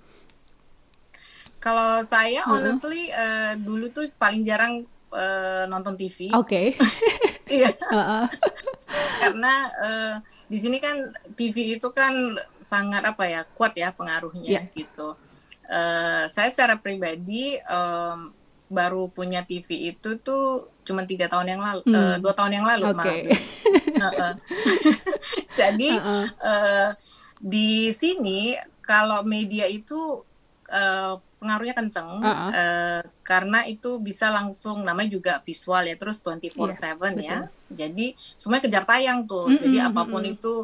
[1.63, 6.29] Kalau saya honestly uh, dulu tuh paling jarang uh, nonton TV.
[6.35, 6.45] Oke.
[6.45, 6.67] Okay.
[7.63, 7.73] iya.
[7.89, 8.27] uh -uh.
[9.23, 10.15] Karena uh,
[10.51, 14.65] di sini kan TV itu kan sangat apa ya kuat ya pengaruhnya yeah.
[14.75, 15.17] gitu.
[15.65, 18.29] Uh, saya secara pribadi um,
[18.69, 21.97] baru punya TV itu tuh cuma tiga tahun yang lalu, hmm.
[21.97, 23.33] uh, dua tahun yang lalu okay.
[23.97, 24.33] uh -uh.
[25.57, 26.27] Jadi uh -uh.
[26.45, 26.91] Uh,
[27.41, 30.23] di sini kalau media itu
[30.69, 32.51] uh, pengaruhnya kenceng uh -uh.
[32.53, 37.39] Uh, karena itu bisa langsung namanya juga visual ya terus 24/7 yeah, ya.
[37.75, 39.49] Jadi semuanya kejar tayang tuh.
[39.49, 39.63] Mm -hmm.
[39.65, 40.35] Jadi apa pun mm -hmm.
[40.41, 40.55] itu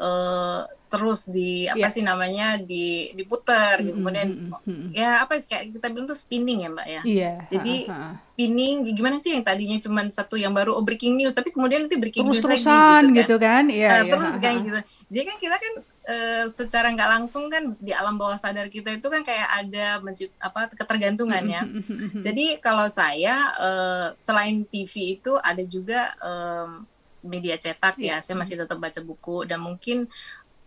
[0.00, 1.90] uh, terus di apa yeah.
[1.94, 3.94] sih namanya di diputer gitu.
[3.94, 4.90] kemudian mm-hmm.
[4.90, 7.38] ya apa sih kayak kita bilang tuh spinning ya mbak ya yeah.
[7.46, 8.12] jadi uh, uh.
[8.18, 11.94] spinning gimana sih yang tadinya cuma satu yang baru oh breaking news tapi kemudian nanti
[11.94, 13.64] breaking terus news lagi gitu kan, gitu kan?
[13.70, 14.10] Yeah, uh, yeah.
[14.10, 14.80] terus kayak gitu
[15.14, 15.72] jadi kan kita kan
[16.10, 20.34] uh, secara nggak langsung kan di alam bawah sadar kita itu kan kayak ada mencipt,
[20.42, 21.62] apa ketergantungan ya
[22.26, 26.90] jadi kalau saya uh, selain TV itu ada juga um,
[27.24, 28.20] media cetak ya.
[28.24, 30.08] Saya masih tetap baca buku dan mungkin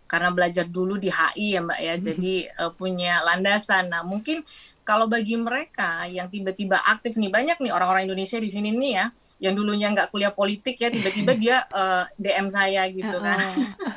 [0.04, 2.06] karena belajar dulu di HI ya Mbak ya, mm-hmm.
[2.06, 3.90] jadi uh, punya landasan.
[3.90, 4.44] Nah mungkin
[4.84, 9.06] kalau bagi mereka yang tiba-tiba aktif nih banyak nih orang-orang Indonesia di sini nih ya,
[9.44, 13.36] yang dulunya nggak kuliah politik ya tiba-tiba dia uh, eh, DM saya gitu kan,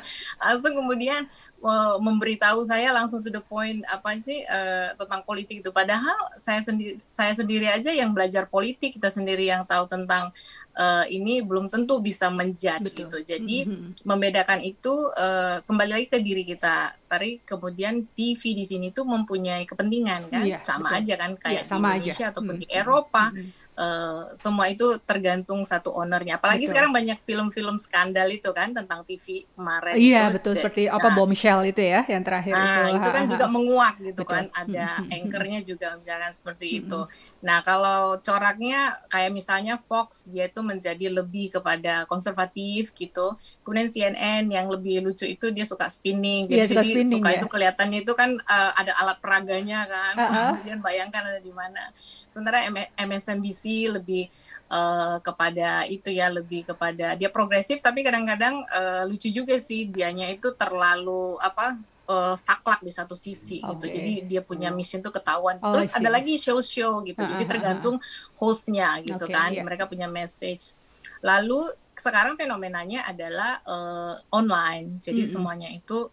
[0.44, 1.24] langsung kemudian
[1.64, 5.70] uh, memberitahu saya langsung to the point apa sih uh, tentang politik itu.
[5.72, 10.30] Padahal saya sendiri saya sendiri aja yang belajar politik, kita sendiri yang tahu tentang
[10.78, 12.98] uh, ini belum tentu bisa menjudge Betul.
[13.04, 13.18] gitu.
[13.34, 14.06] Jadi mm-hmm.
[14.06, 16.94] membedakan itu uh, kembali lagi ke diri kita.
[17.08, 20.98] Tadi kemudian TV di sini tuh mempunyai kepentingan kan, yeah, sama betul.
[21.00, 22.30] aja kan kayak yeah, sama di Indonesia aja.
[22.30, 22.70] ataupun mm-hmm.
[22.70, 23.24] di Eropa.
[23.34, 23.66] Mm-hmm.
[23.78, 26.42] Uh, semua itu tergantung satu ownernya.
[26.42, 26.74] Apalagi betul.
[26.74, 29.94] sekarang banyak film-film skandal itu kan tentang TV kemarin.
[29.94, 32.98] Iya betul seperti nah, apa bombshell itu ya yang terakhir nah, itu.
[32.98, 34.34] itu kan juga menguak gitu betul.
[34.34, 34.44] kan.
[34.50, 37.00] Ada anchornya juga misalkan seperti itu.
[37.46, 43.32] Nah kalau coraknya kayak misalnya Fox dia itu menjadi lebih kepada konservatif gitu.
[43.64, 46.44] Kemudian CNN yang lebih lucu itu dia suka spinning.
[46.44, 47.36] Jadi, yeah, suka, jadi spinning, suka ya.
[47.40, 50.14] itu kelihatannya itu kan uh, ada alat peraganya kan.
[50.14, 50.50] Uh -huh.
[50.60, 51.88] Kemudian bayangkan ada di mana.
[52.28, 52.68] Sementara
[53.00, 54.28] MSNBC lebih
[54.68, 60.28] uh, kepada itu ya lebih kepada dia progresif tapi kadang-kadang uh, lucu juga sih dianya
[60.28, 63.76] itu terlalu apa uh, saklek di satu sisi okay.
[63.76, 63.86] gitu.
[63.92, 65.60] Jadi dia punya mission tuh ketahuan.
[65.60, 67.20] Oh, Terus ada lagi show-show gitu.
[67.20, 68.00] Uh, Jadi tergantung
[68.40, 69.50] hostnya gitu okay, kan.
[69.52, 69.62] Yeah.
[69.62, 70.72] Mereka punya message.
[71.20, 75.04] Lalu sekarang fenomenanya adalah uh, online.
[75.04, 75.34] Jadi mm -hmm.
[75.36, 76.08] semuanya itu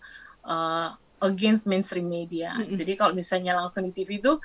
[0.46, 0.90] uh,
[1.24, 2.54] against mainstream media.
[2.60, 2.76] Mm -hmm.
[2.76, 4.36] Jadi kalau misalnya langsung di TV itu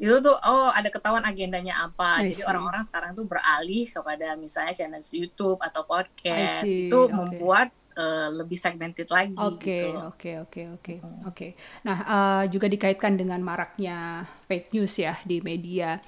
[0.00, 2.24] itu tuh oh ada ketahuan agendanya apa.
[2.24, 7.12] Jadi orang-orang sekarang tuh beralih kepada misalnya channel YouTube atau podcast itu okay.
[7.12, 7.68] membuat
[8.00, 9.36] uh, lebih segmented lagi.
[9.36, 10.00] Oke, gitu.
[10.00, 10.94] oke, oke, oke,
[11.28, 11.46] oke.
[11.84, 16.00] Nah, uh, juga dikaitkan dengan maraknya fake news ya di media.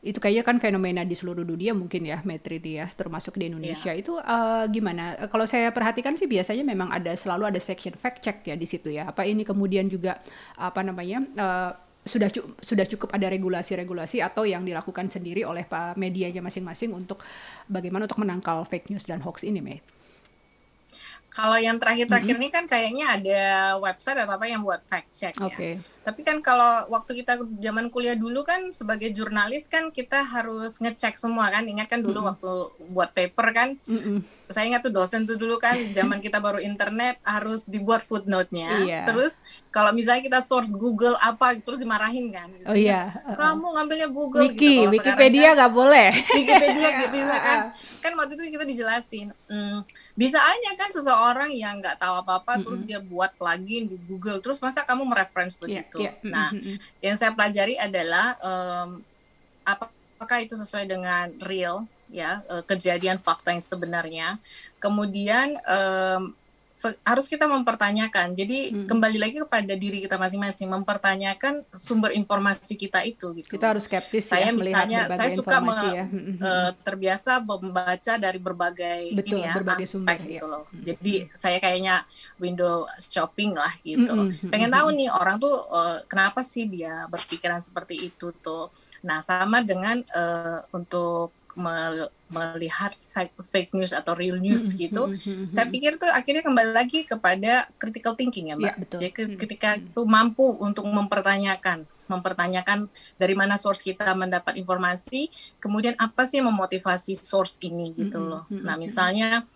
[0.00, 3.92] Itu kayaknya kan fenomena di seluruh dunia mungkin ya, Metri dia, termasuk di Indonesia.
[3.92, 4.00] Yeah.
[4.00, 5.28] Itu uh, gimana?
[5.28, 8.88] Kalau saya perhatikan sih biasanya memang ada selalu ada section fact check ya di situ
[8.88, 9.12] ya.
[9.12, 10.22] Apa ini kemudian juga
[10.56, 11.20] apa namanya?
[11.36, 15.68] Uh, sudah cu sudah cukup ada regulasi-regulasi atau yang dilakukan sendiri oleh
[16.00, 17.20] medianya masing-masing untuk
[17.68, 19.84] bagaimana untuk menangkal fake news dan hoax ini, Mei?
[21.30, 22.50] Kalau yang terakhir-terakhir mm -hmm.
[22.50, 23.42] ini kan kayaknya ada
[23.78, 25.78] website atau apa yang buat fact check okay.
[25.78, 25.99] ya.
[26.00, 31.20] Tapi kan kalau waktu kita zaman kuliah dulu kan sebagai jurnalis kan kita harus ngecek
[31.20, 31.68] semua kan.
[31.68, 32.30] Ingat kan dulu mm -hmm.
[32.32, 32.52] waktu
[32.88, 33.68] buat paper kan.
[33.84, 34.16] Mm -hmm.
[34.48, 38.82] Saya ingat tuh dosen tuh dulu kan zaman kita baru internet harus dibuat footnote-nya.
[38.88, 39.06] Yeah.
[39.12, 42.48] Terus kalau misalnya kita source Google apa terus dimarahin kan.
[42.64, 43.12] Oh iya.
[43.36, 44.96] Kamu ngambilnya Google Wiki, gitu.
[44.96, 46.10] Wikipedia kan nggak kan, boleh.
[46.40, 47.58] Wikipedia gitu kan.
[48.00, 49.36] Kan waktu itu kita dijelasin.
[49.46, 49.84] Hmm,
[50.16, 52.64] bisa aja kan seseorang yang nggak tahu apa-apa mm -hmm.
[52.64, 55.76] terus dia buat plugin di Google terus masa kamu mereference begitu.
[55.76, 56.14] Yeah, yeah.
[56.22, 56.50] Nah,
[57.02, 59.02] yang saya pelajari adalah um,
[59.64, 64.28] apakah itu sesuai dengan real ya uh, kejadian fakta yang sebenarnya.
[64.82, 66.34] Kemudian um,
[67.04, 68.32] harus kita mempertanyakan.
[68.32, 68.86] Jadi hmm.
[68.88, 73.58] kembali lagi kepada diri kita masing-masing mempertanyakan sumber informasi kita itu gitu.
[73.58, 75.60] Kita harus skeptis saya ya, misalnya saya suka
[75.92, 76.04] ya.
[76.06, 80.52] uh, terbiasa membaca dari berbagai Betul, ini ya berbagai aspek sumber, gitu ya.
[80.52, 80.64] loh.
[80.72, 81.96] Jadi saya kayaknya
[82.40, 84.14] window shopping lah gitu.
[84.14, 84.50] Hmm.
[84.52, 88.72] Pengen tahu nih orang tuh uh, kenapa sih dia berpikiran seperti itu tuh.
[89.00, 91.32] Nah, sama dengan uh, untuk
[92.30, 92.96] melihat
[93.52, 94.82] fake, news atau real news mm -hmm.
[94.88, 95.44] gitu, mm -hmm.
[95.52, 98.66] saya pikir tuh akhirnya kembali lagi kepada critical thinking ya mbak.
[98.66, 98.98] Ya, betul.
[99.02, 105.30] Jadi ketika itu mampu untuk mempertanyakan, mempertanyakan dari mana source kita mendapat informasi,
[105.62, 108.42] kemudian apa sih yang memotivasi source ini gitu loh.
[108.50, 109.46] Nah misalnya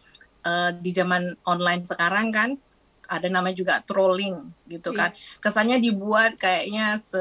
[0.47, 2.51] uh, di zaman online sekarang kan
[3.05, 5.11] ada namanya juga trolling gitu yeah.
[5.11, 5.11] kan,
[5.43, 7.21] kesannya dibuat kayaknya se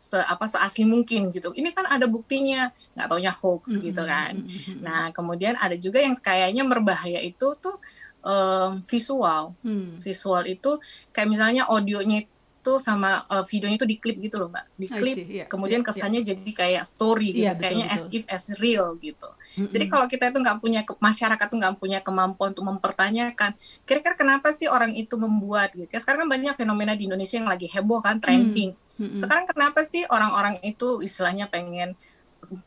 [0.00, 1.52] se apa seasli mungkin gitu.
[1.52, 3.86] Ini kan ada buktinya, nggak taunya hoax mm -hmm.
[3.92, 4.32] gitu kan.
[4.80, 7.76] Nah kemudian ada juga yang kayaknya berbahaya itu tuh
[8.24, 9.52] um, visual.
[9.60, 10.00] Mm.
[10.00, 10.80] Visual itu
[11.12, 12.24] kayak misalnya audionya
[12.60, 15.16] itu sama uh, videonya itu diklip gitu loh mbak, diklip.
[15.20, 15.48] Yeah.
[15.48, 16.28] Kemudian yeah, kesannya yeah.
[16.32, 18.00] jadi kayak story gitu, yeah, kayaknya betul.
[18.00, 19.28] as if as real gitu.
[19.28, 19.72] Mm -hmm.
[19.72, 24.52] Jadi kalau kita itu nggak punya masyarakat tuh nggak punya kemampuan untuk mempertanyakan, kira-kira kenapa
[24.52, 25.88] sih orang itu membuat gitu?
[25.96, 28.72] Sekarang kan banyak fenomena di Indonesia yang lagi heboh kan, trending.
[28.72, 29.20] Mm Mm-hmm.
[29.24, 31.96] Sekarang kenapa sih orang-orang itu istilahnya pengen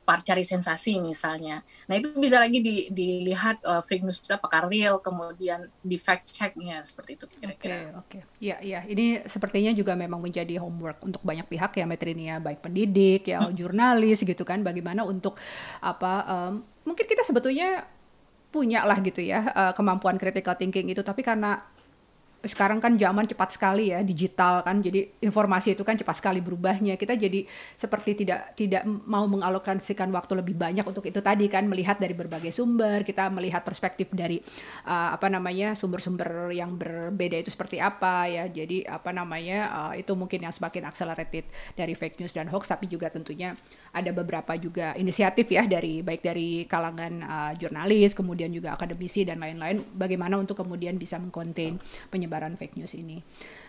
[0.06, 1.66] cari sensasi misalnya.
[1.90, 6.86] Nah itu bisa lagi di, dilihat uh, fake news apakah real, kemudian di fact checknya
[6.86, 7.58] seperti itu kira-kira.
[7.58, 8.06] Oke, okay, oke.
[8.06, 8.22] Okay.
[8.38, 8.86] Ya, ya.
[8.86, 13.58] Ini sepertinya juga memang menjadi homework untuk banyak pihak ya, Metrinia, baik pendidik, ya, hmm.
[13.58, 14.62] jurnalis gitu kan.
[14.62, 15.42] Bagaimana untuk
[15.82, 16.14] apa?
[16.30, 16.54] Um,
[16.86, 17.90] mungkin kita sebetulnya
[18.54, 21.66] punya lah gitu ya uh, kemampuan critical thinking itu, tapi karena
[22.44, 24.84] sekarang kan zaman cepat sekali ya digital kan.
[24.84, 27.00] Jadi informasi itu kan cepat sekali berubahnya.
[27.00, 27.48] Kita jadi
[27.80, 31.64] seperti tidak tidak mau mengalokasikan waktu lebih banyak untuk itu tadi kan.
[31.72, 34.44] Melihat dari berbagai sumber kita melihat perspektif dari
[34.84, 38.44] uh, apa namanya sumber-sumber yang berbeda itu seperti apa ya.
[38.52, 41.48] Jadi apa namanya uh, itu mungkin yang semakin accelerated
[41.80, 42.68] dari fake news dan hoax.
[42.68, 43.56] Tapi juga tentunya
[43.96, 49.40] ada beberapa juga inisiatif ya dari baik dari kalangan uh, jurnalis kemudian juga akademisi dan
[49.40, 49.80] lain-lain.
[49.96, 51.80] Bagaimana untuk kemudian bisa mengkonten
[52.12, 53.22] penyebaran penyebaran fake news ini.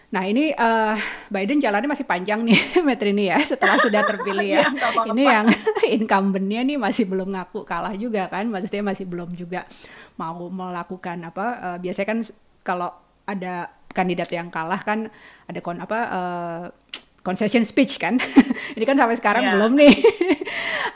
[0.08, 0.96] Nah ini uh,
[1.28, 2.56] Biden jalannya masih panjang nih
[2.88, 4.64] Metri ini ya setelah sudah terpilih ya.
[4.72, 5.46] ya ini yang
[6.00, 9.68] incumbentnya nih masih belum ngaku kalah juga kan, maksudnya masih belum juga
[10.16, 11.46] mau melakukan apa.
[11.60, 12.18] Uh, biasanya kan
[12.64, 12.88] kalau
[13.28, 15.12] ada kandidat yang kalah kan
[15.44, 16.64] ada kon apa uh,
[17.24, 18.20] concession speech kan.
[18.76, 19.52] ini kan sampai sekarang yeah.
[19.56, 19.94] belum nih.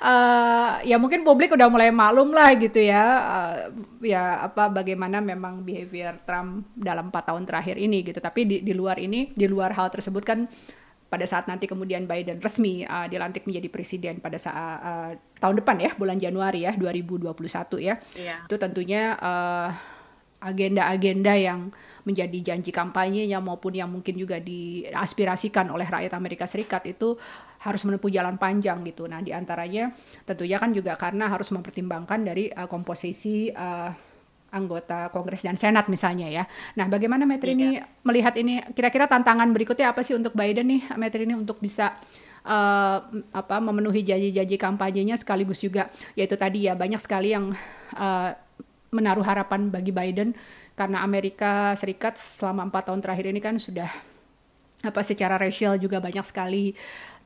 [0.05, 3.55] uh, ya mungkin publik udah mulai maklum lah gitu ya uh,
[4.05, 8.77] ya apa bagaimana memang behavior Trump dalam empat tahun terakhir ini gitu tapi di, di
[8.77, 10.45] luar ini di luar hal tersebut kan
[11.09, 15.11] pada saat nanti kemudian Biden resmi uh, dilantik menjadi presiden pada saat uh,
[15.41, 17.33] tahun depan ya bulan Januari ya 2021
[17.81, 18.45] ya yeah.
[18.45, 19.73] itu tentunya uh,
[20.45, 21.73] agenda-agenda yang
[22.05, 27.19] menjadi janji kampanyenya maupun yang mungkin juga diaspirasikan oleh rakyat Amerika Serikat itu
[27.59, 29.11] harus menempuh jalan panjang gitu.
[29.11, 29.91] Nah, di antaranya
[30.23, 33.91] tentunya kan juga karena harus mempertimbangkan dari uh, komposisi uh,
[34.49, 36.45] anggota Kongres dan Senat misalnya ya.
[36.79, 37.85] Nah, bagaimana Metri ini iya.
[38.07, 41.99] melihat ini kira-kira tantangan berikutnya apa sih untuk Biden nih Metri ini untuk bisa
[42.49, 42.99] uh,
[43.35, 47.53] apa memenuhi janji-janji kampanyenya sekaligus juga yaitu tadi ya banyak sekali yang
[47.93, 48.31] uh,
[48.89, 50.33] menaruh harapan bagi Biden
[50.79, 53.91] karena Amerika Serikat selama empat tahun terakhir ini kan sudah
[54.87, 56.71] apa secara racial juga banyak sekali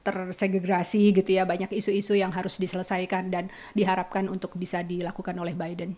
[0.03, 5.95] tersegregasi gitu ya banyak isu-isu yang harus diselesaikan dan diharapkan untuk bisa dilakukan oleh Biden.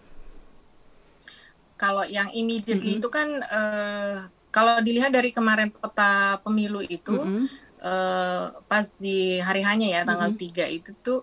[1.79, 3.03] Kalau yang immediately mm -hmm.
[3.03, 4.17] itu kan uh,
[4.51, 7.47] kalau dilihat dari kemarin peta pemilu itu mm -hmm.
[7.81, 10.69] uh, pas di hari hanya ya tanggal mm -hmm.
[10.69, 11.21] 3 itu tuh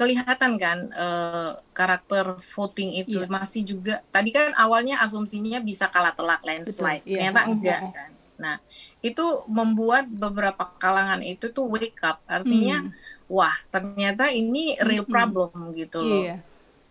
[0.00, 3.28] kelihatan kan uh, karakter voting itu yeah.
[3.28, 7.20] masih juga tadi kan awalnya asumsinya bisa kalah telak landslide Betul, yeah.
[7.20, 7.92] ternyata enggak yeah.
[7.92, 8.10] kan
[8.40, 8.56] nah
[9.04, 13.28] itu membuat beberapa kalangan itu tuh wake up artinya hmm.
[13.28, 15.12] wah ternyata ini real hmm.
[15.12, 16.40] problem gitu loh yeah.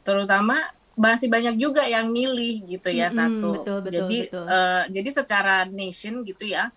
[0.06, 0.62] terutama
[0.94, 4.46] masih banyak juga yang milih gitu ya hmm, satu betul, betul, jadi betul.
[4.46, 6.70] Uh, jadi secara nation gitu ya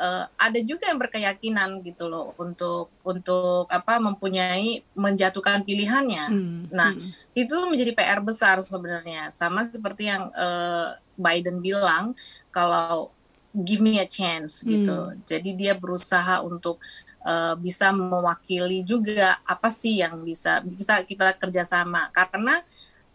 [0.00, 6.24] uh, ada juga yang berkeyakinan gitu loh untuk untuk apa mempunyai menjatuhkan pilihannya.
[6.32, 7.36] Hmm, nah, hmm.
[7.36, 9.28] itu menjadi PR besar sebenarnya.
[9.28, 12.16] Sama seperti yang uh, Biden bilang
[12.48, 13.12] kalau
[13.52, 15.12] give me a chance gitu.
[15.12, 15.20] Hmm.
[15.28, 16.80] Jadi dia berusaha untuk
[17.28, 22.64] uh, bisa mewakili juga apa sih yang bisa bisa kita kerjasama karena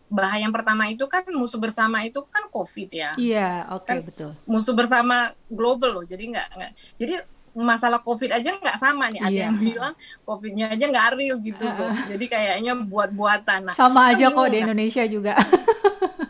[0.06, 3.12] bahaya yang pertama itu kan musuh bersama itu kan COVID ya.
[3.18, 4.32] Iya, oke okay, kan betul.
[4.46, 6.72] Musuh bersama global loh, jadi nggak nggak.
[7.02, 7.14] Jadi
[7.56, 9.22] masalah COVID aja nggak sama nih.
[9.24, 9.46] Ada yeah.
[9.50, 9.94] yang bilang
[10.28, 11.92] COVID-nya aja nggak real gitu uh, kok.
[12.12, 13.60] Jadi kayaknya buat-buatan.
[13.72, 15.34] Nah, sama aja kok di Indonesia juga.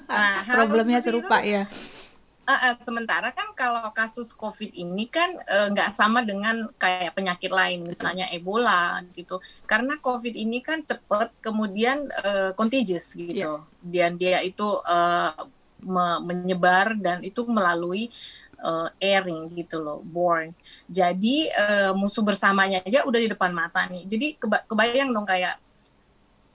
[0.08, 1.64] nah, problemnya serupa itu, ya.
[2.46, 5.34] Uh, uh, sementara kan kalau kasus COVID ini kan
[5.74, 9.42] nggak uh, sama dengan kayak penyakit lain, misalnya Ebola gitu.
[9.66, 13.66] Karena COVID ini kan cepat, kemudian uh, contagious gitu.
[13.66, 13.82] Yeah.
[13.82, 15.34] Dan dia itu uh,
[15.82, 18.14] me menyebar dan itu melalui
[18.62, 20.54] uh, airing gitu loh, born.
[20.86, 24.06] Jadi uh, musuh bersamanya aja udah di depan mata nih.
[24.06, 25.58] Jadi keba kebayang dong kayak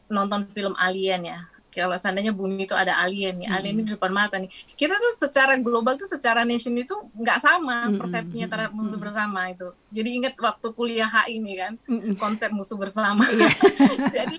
[0.06, 3.56] nonton film Alien ya kalau seandainya bumi itu ada alien nih, hmm.
[3.56, 4.50] alien ini di depan mata nih.
[4.74, 8.02] Kita tuh secara global tuh secara nation itu nggak sama hmm.
[8.02, 9.04] persepsinya terhadap musuh hmm.
[9.06, 9.68] bersama itu.
[9.94, 12.18] Jadi ingat waktu kuliah HI ini kan, hmm.
[12.18, 13.22] konsep musuh bersama.
[13.30, 13.54] Yeah.
[14.20, 14.38] Jadi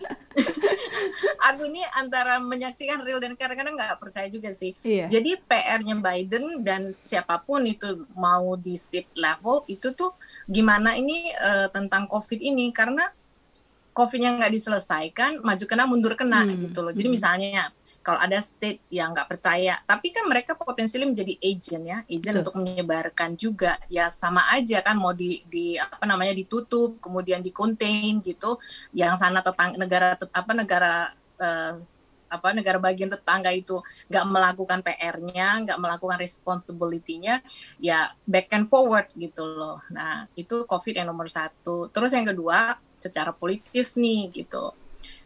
[1.41, 4.75] aku ini antara menyaksikan real dan kadang-kadang nggak percaya juga sih.
[4.83, 5.07] Yeah.
[5.07, 10.13] Jadi PR-nya Biden dan siapa pun itu mau di state level itu tuh
[10.45, 13.09] gimana ini uh, tentang COVID ini karena
[13.91, 16.69] COVID-nya nggak diselesaikan, maju kena mundur kena hmm.
[16.69, 16.93] gitu loh.
[16.95, 17.15] Jadi hmm.
[17.15, 17.63] misalnya
[18.01, 22.41] kalau ada state yang nggak percaya, tapi kan mereka potensial menjadi agent ya, agent Betul.
[22.41, 27.53] untuk menyebarkan juga, ya sama aja kan mau di, di apa namanya ditutup, kemudian di
[27.53, 28.57] contain gitu,
[28.97, 31.77] yang sana tetang negara apa negara uh,
[32.31, 37.43] apa negara bagian tetangga itu nggak melakukan PR-nya, nggak melakukan responsibility-nya,
[37.83, 39.83] ya back and forward gitu loh.
[39.91, 41.91] Nah itu COVID yang nomor satu.
[41.91, 44.71] Terus yang kedua secara politis nih gitu.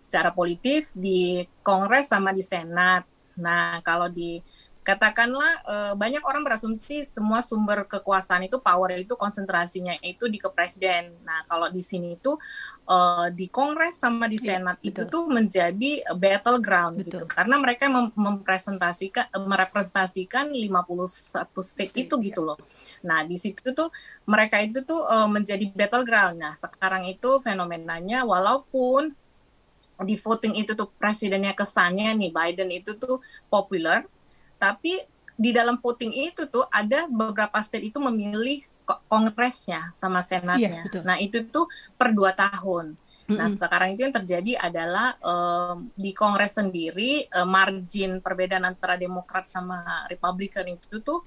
[0.02, 3.06] Secara politis di Kongres sama di Senat.
[3.38, 4.42] Nah kalau di
[4.86, 11.10] katakanlah uh, banyak orang berasumsi semua sumber kekuasaan itu power itu konsentrasinya itu di kepresiden.
[11.26, 12.38] Nah kalau di sini itu
[12.86, 17.90] uh, di Kongres sama di iya, Senat ya, itu tuh menjadi battleground gitu karena mereka
[17.90, 22.62] mem mempresentasikan merepresentasikan 51 state itu gitu loh.
[23.02, 23.90] Nah di situ tuh
[24.30, 26.38] mereka itu tuh uh, menjadi battleground.
[26.38, 29.18] Nah sekarang itu fenomenanya walaupun
[30.06, 34.04] di voting itu tuh presidennya kesannya nih Biden itu tuh populer
[34.66, 34.98] tapi
[35.36, 38.64] di dalam voting itu tuh ada beberapa state itu memilih
[39.12, 40.88] kongresnya sama senatnya.
[40.88, 42.96] Iya, nah itu tuh per dua tahun.
[43.26, 43.38] Mm-hmm.
[43.42, 49.50] Nah sekarang itu yang terjadi adalah um, di kongres sendiri uh, margin perbedaan antara Demokrat
[49.50, 51.26] sama Republikan itu tuh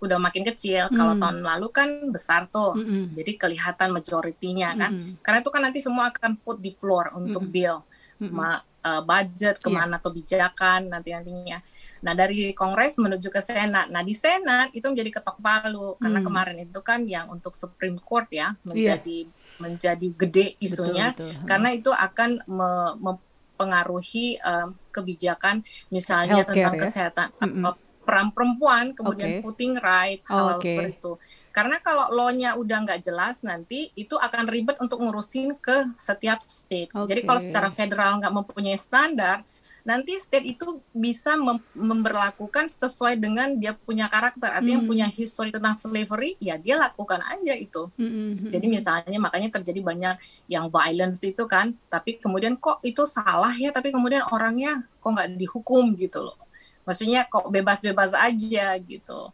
[0.00, 0.88] udah makin kecil.
[0.88, 0.96] Mm.
[0.96, 3.14] Kalau tahun lalu kan besar tuh, mm-hmm.
[3.14, 4.90] jadi kelihatan majoritinya kan.
[4.96, 5.14] Mm-hmm.
[5.20, 7.54] Karena itu kan nanti semua akan vote di floor untuk mm-hmm.
[7.54, 7.76] bill,
[8.24, 8.32] mm-hmm.
[8.32, 10.00] Ma, uh, budget ke mana yeah.
[10.00, 11.58] kebijakan nanti nantinya.
[12.00, 13.92] Nah dari Kongres menuju ke Senat.
[13.92, 16.00] Nah di Senat itu menjadi ketok palu hmm.
[16.00, 19.58] karena kemarin itu kan yang untuk Supreme Court ya menjadi yeah.
[19.60, 21.36] menjadi gede isunya betul, betul.
[21.36, 21.44] Hmm.
[21.44, 25.60] karena itu akan me, mempengaruhi um, kebijakan
[25.92, 26.80] misalnya Healthcare, tentang ya?
[26.80, 27.72] kesehatan mm -mm.
[28.08, 29.40] peran perempuan kemudian okay.
[29.44, 30.72] voting rights hal-hal okay.
[30.72, 31.12] seperti itu.
[31.50, 36.94] Karena kalau law-nya udah nggak jelas nanti itu akan ribet untuk ngurusin ke setiap state.
[36.94, 37.08] Okay.
[37.10, 39.42] Jadi kalau secara federal nggak mempunyai standar
[39.84, 44.88] nanti state itu bisa mem memperlakukan sesuai dengan dia punya karakter artinya mm.
[44.88, 48.50] punya history tentang slavery ya dia lakukan aja itu mm -hmm.
[48.52, 50.14] jadi misalnya makanya terjadi banyak
[50.52, 55.40] yang violence itu kan tapi kemudian kok itu salah ya tapi kemudian orangnya kok nggak
[55.40, 56.36] dihukum gitu loh
[56.84, 59.32] maksudnya kok bebas-bebas aja gitu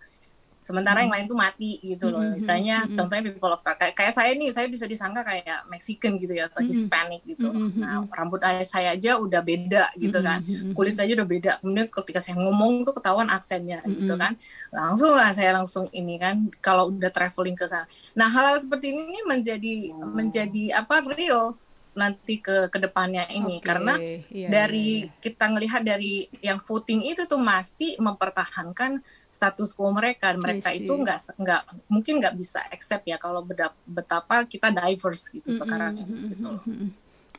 [0.67, 1.05] sementara hmm.
[1.07, 2.19] yang lain tuh mati gitu loh.
[2.19, 2.35] Hmm.
[2.35, 2.99] Misalnya hmm.
[2.99, 6.51] contohnya people of color kayak, kayak saya nih, saya bisa disangka kayak Mexican gitu ya
[6.51, 6.71] atau hmm.
[6.75, 7.47] Hispanic gitu.
[7.47, 7.71] Hmm.
[7.79, 10.43] Nah, rambut saya aja udah beda gitu kan.
[10.75, 11.63] Kulit saya udah beda.
[11.63, 13.95] Kemudian ketika saya ngomong tuh ketahuan aksennya hmm.
[14.03, 14.35] gitu kan.
[14.75, 17.87] Langsung lah saya langsung ini kan kalau udah traveling ke sana.
[18.19, 20.11] Nah, hal, -hal seperti ini menjadi oh.
[20.11, 21.55] menjadi apa real
[21.97, 23.65] nanti ke ke depannya ini okay.
[23.65, 23.95] karena
[24.29, 25.21] yeah, dari yeah, yeah.
[25.25, 29.01] kita ngelihat dari yang voting itu tuh masih mempertahankan
[29.33, 33.41] status quo mereka mereka itu nggak nggak mungkin nggak bisa accept ya kalau
[33.89, 35.61] betapa kita diverse gitu mm -hmm.
[35.65, 36.29] sekarang mm -hmm.
[36.31, 36.49] gitu.
[36.57, 36.69] Oke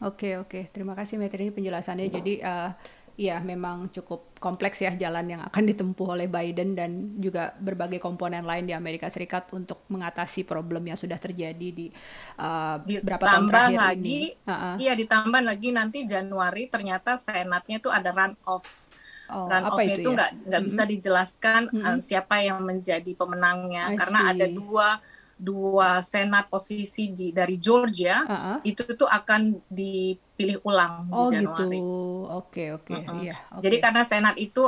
[0.01, 0.63] okay, oke okay.
[0.73, 2.69] terima kasih Metri ini penjelasannya jadi uh,
[3.17, 8.45] ya memang cukup kompleks ya jalan yang akan ditempuh oleh Biden dan juga berbagai komponen
[8.45, 11.89] lain di Amerika Serikat untuk mengatasi problem yang sudah terjadi di
[12.37, 14.45] uh, berapa tahun terakhir lagi, ini.
[14.45, 14.75] Uh-uh.
[14.77, 18.85] Iya ditambah lagi nanti Januari ternyata senatnya itu ada run off.
[19.33, 20.45] Oh, run off itu nggak ya?
[20.53, 21.89] nggak bisa dijelaskan mm -hmm.
[21.89, 25.01] uh, siapa yang menjadi pemenangnya karena ada dua
[25.37, 28.57] dua senat posisi di dari Georgia uh -uh.
[28.65, 31.77] itu tuh akan dipilih ulang oh, di Januari.
[31.77, 31.85] Gitu.
[32.33, 32.89] Oke oke.
[32.89, 33.25] Okay, okay.
[33.29, 33.61] yeah, okay.
[33.69, 34.65] Jadi karena senat itu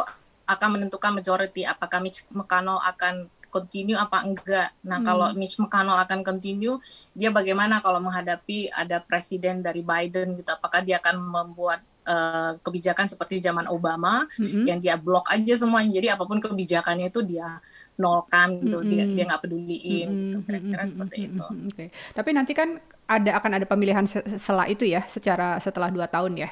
[0.49, 4.69] akan menentukan majority apakah Mitch McConnell akan continue apa enggak.
[4.85, 5.05] Nah, hmm.
[5.05, 6.77] kalau Mitch McConnell akan continue,
[7.17, 10.49] dia bagaimana kalau menghadapi ada presiden dari Biden gitu?
[10.53, 14.69] Apakah dia akan membuat uh, kebijakan seperti zaman Obama hmm.
[14.69, 15.97] yang dia blok aja semuanya.
[15.99, 17.61] Jadi apa pun kebijakannya itu dia
[17.99, 18.91] nolkan gitu mm -hmm.
[18.95, 20.23] dia dia nggak peduliin mm -hmm.
[20.23, 21.43] gitu kira-kira seperti itu.
[21.43, 21.67] Oke.
[21.75, 21.87] Okay.
[22.15, 22.69] Tapi nanti kan
[23.05, 26.49] ada akan ada pemilihan setelah itu ya secara setelah dua tahun ya.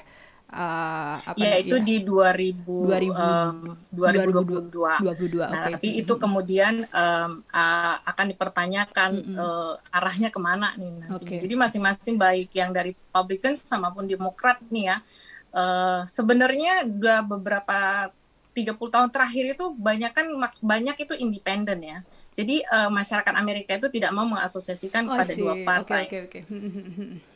[0.47, 1.83] Uh, apa ya itu ya?
[1.83, 5.03] di 2000, 2000 um, 2022.
[5.03, 5.75] 2022 nah, okay.
[5.75, 9.43] tapi itu kemudian um, uh, akan dipertanyakan mm -hmm.
[9.43, 11.35] uh, arahnya ke mana nih nanti.
[11.35, 11.39] Okay.
[11.43, 14.97] Jadi masing-masing baik yang dari Republican sama pun Demokrat nih ya.
[15.51, 18.07] Uh, sebenarnya udah beberapa
[18.57, 20.25] 30 tahun terakhir itu banyak kan
[20.65, 21.99] banyak itu independen ya.
[22.37, 26.05] Jadi uh, masyarakat Amerika itu tidak mau mengasosiasikan oh, pada dua partai.
[26.05, 26.57] Okay, okay, okay.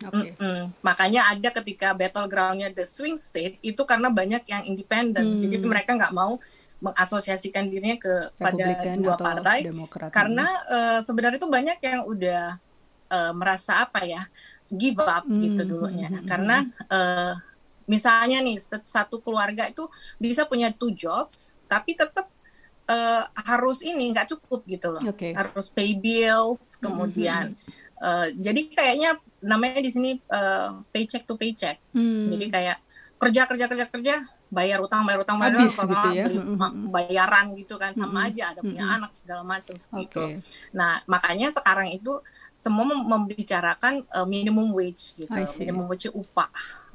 [0.05, 0.29] okay.
[0.29, 0.59] Mm -mm.
[0.85, 5.25] Makanya ada ketika battlegroundnya the swing state itu karena banyak yang independen.
[5.25, 5.41] Hmm.
[5.41, 6.37] Jadi mereka nggak mau
[6.81, 10.09] mengasosiasikan dirinya ke pada dua partai Demokrat.
[10.09, 12.57] karena uh, sebenarnya itu banyak yang udah
[13.13, 14.25] uh, merasa apa ya
[14.73, 15.41] give up hmm.
[15.45, 16.09] gitu dulunya.
[16.09, 16.25] Hmm.
[16.25, 17.33] Karena uh,
[17.91, 18.55] misalnya nih
[18.87, 19.83] satu keluarga itu
[20.15, 22.31] bisa punya two jobs tapi tetap
[22.87, 25.35] uh, harus ini nggak cukup gitu loh okay.
[25.35, 27.99] harus pay bills kemudian mm-hmm.
[27.99, 29.09] uh, jadi kayaknya
[29.43, 32.31] namanya di sini uh, paycheck to paycheck mm.
[32.31, 32.77] jadi kayak
[33.21, 34.15] kerja kerja kerja kerja
[34.47, 36.25] bayar utang bayar utang bayar utang gitu ya?
[36.31, 36.89] beli mm-hmm.
[36.95, 38.27] bayaran gitu kan sama mm-hmm.
[38.31, 38.97] aja ada punya mm-hmm.
[39.03, 40.39] anak segala macam gitu okay.
[40.71, 42.23] nah makanya sekarang itu
[42.61, 46.49] semua membicarakan uh, minimum wage gitu minimum wage upah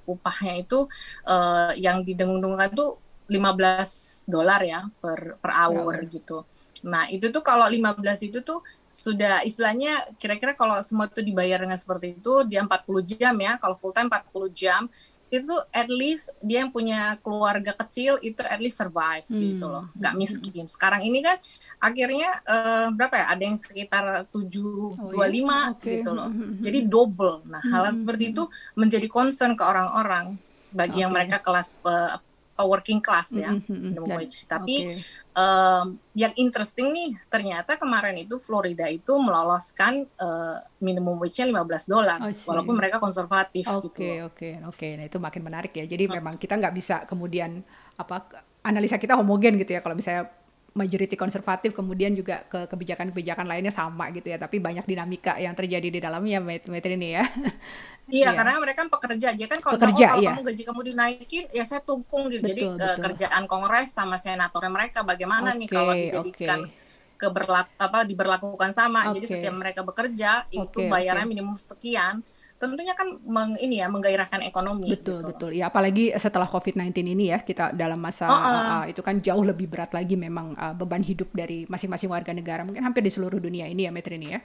[0.06, 0.86] upahnya itu
[1.26, 6.08] uh, yang didengung-dengungkan tuh 15 dolar ya per per hour ya.
[6.08, 6.46] gitu.
[6.86, 7.98] Nah, itu tuh kalau 15
[8.30, 13.34] itu tuh sudah istilahnya kira-kira kalau semua itu dibayar dengan seperti itu dia 40 jam
[13.34, 13.58] ya.
[13.58, 14.86] Kalau full time 40 jam
[15.26, 19.40] itu at least dia yang punya keluarga kecil itu at least survive hmm.
[19.42, 19.90] gitu loh.
[19.98, 20.20] Nggak hmm.
[20.22, 20.64] miskin.
[20.70, 21.36] Sekarang ini kan
[21.82, 23.26] akhirnya uh, berapa ya?
[23.34, 26.30] Ada yang sekitar tujuh dua lima gitu loh.
[26.30, 27.42] Hmm, hmm, jadi double.
[27.50, 28.46] Nah hal seperti itu
[28.78, 30.38] menjadi concern ke orang-orang
[30.70, 31.02] bagi okay.
[31.02, 32.22] yang mereka kelas uh,
[32.64, 33.92] working class ya mm-hmm.
[33.92, 34.48] minimum wage.
[34.48, 35.00] Tapi okay.
[35.36, 42.18] um, yang interesting nih ternyata kemarin itu Florida itu meloloskan uh, minimum wage-nya 15 dolar
[42.24, 44.00] oh, walaupun mereka konservatif okay, gitu.
[44.00, 44.88] Oke oke oke.
[44.96, 45.84] Nah itu makin menarik ya.
[45.84, 46.12] Jadi hmm.
[46.22, 47.60] memang kita nggak bisa kemudian
[47.96, 50.28] apa analisa kita homogen gitu ya kalau misalnya
[50.76, 55.88] majority konservatif kemudian juga ke kebijakan-kebijakan lainnya sama gitu ya tapi banyak dinamika yang terjadi
[55.88, 57.24] di dalamnya metode ini ya
[58.12, 60.30] iya, iya karena mereka kan pekerja aja kan kalau pekerja, oh, iya.
[60.36, 62.84] kamu gaji kamu dinaikin ya saya tukung gitu betul, jadi betul.
[62.84, 66.84] Uh, kerjaan kongres sama senatornya mereka bagaimana okay, nih kalau dijadikan okay
[67.16, 69.18] keberlak apa diberlakukan sama okay.
[69.18, 71.32] jadi setiap mereka bekerja okay, itu bayarnya okay.
[71.32, 72.20] minimum sekian
[72.56, 74.88] tentunya kan meng, ini ya menggairahkan ekonomi.
[74.88, 75.28] Betul gitu.
[75.28, 75.50] betul.
[75.52, 78.46] Ya apalagi setelah COVID-19 ini ya kita dalam masa uh -uh.
[78.48, 82.64] Uh, itu kan jauh lebih berat lagi memang uh, beban hidup dari masing-masing warga negara
[82.64, 84.40] mungkin hampir di seluruh dunia ini ya Metrini ya.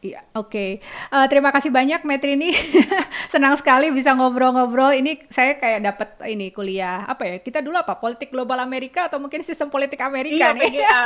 [0.00, 0.48] Iya, oke.
[0.48, 0.70] Okay.
[1.12, 2.56] Uh, eh, terima kasih banyak Metrini.
[3.32, 4.96] Senang sekali bisa ngobrol-ngobrol.
[4.96, 7.36] Ini saya kayak dapat ini kuliah apa ya?
[7.44, 8.00] Kita dulu apa?
[8.00, 10.72] Politik global Amerika atau mungkin sistem politik Amerika iya, nih.
[10.72, 11.02] PGA.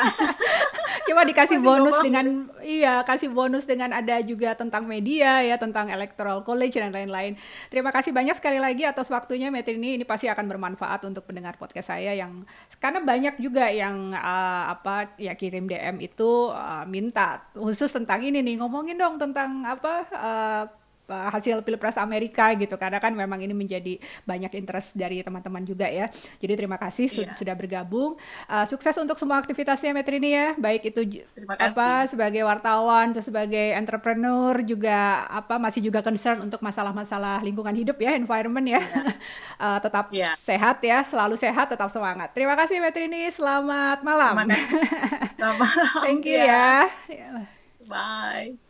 [1.10, 6.46] Cuma dikasih bonus dengan iya, kasih bonus dengan ada juga tentang media ya, tentang electoral
[6.46, 7.34] college dan lain-lain.
[7.74, 9.98] Terima kasih banyak sekali lagi atas waktunya Metrini.
[9.98, 12.46] Ini pasti akan bermanfaat untuk pendengar podcast saya yang
[12.78, 18.38] karena banyak juga yang uh, apa ya kirim DM itu uh, minta khusus tentang ini
[18.38, 20.64] nih ngomong ngomongin dong tentang apa uh,
[21.08, 22.76] hasil pilpres Amerika gitu.
[22.76, 23.96] Karena kan memang ini menjadi
[24.28, 26.12] banyak interest dari teman-teman juga ya.
[26.36, 27.32] Jadi terima kasih iya.
[27.32, 28.20] sudah bergabung.
[28.44, 30.52] Uh, sukses untuk semua aktivitasnya Metrini ya.
[30.60, 31.24] Baik itu
[31.56, 37.96] apa sebagai wartawan atau sebagai entrepreneur juga apa masih juga concern untuk masalah-masalah lingkungan hidup
[38.00, 39.08] ya environment ya, yeah.
[39.64, 40.32] uh, tetap yeah.
[40.36, 42.32] sehat ya selalu sehat tetap semangat.
[42.36, 43.28] Terima kasih Metrini.
[43.32, 44.44] Selamat malam.
[44.44, 45.96] Selamat malam.
[46.04, 46.88] Thank you yeah.
[47.08, 47.44] ya.
[47.84, 48.64] Bye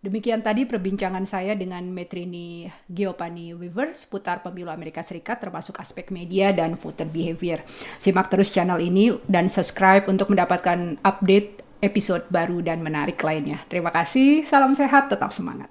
[0.00, 6.56] Demikian tadi perbincangan saya dengan Metrini Giopani Weaver seputar pemilu Amerika Serikat termasuk aspek media
[6.56, 7.60] dan voter behavior.
[8.00, 13.60] Simak terus channel ini dan subscribe untuk mendapatkan update episode baru dan menarik lainnya.
[13.68, 15.68] Terima kasih, salam sehat, tetap semangat.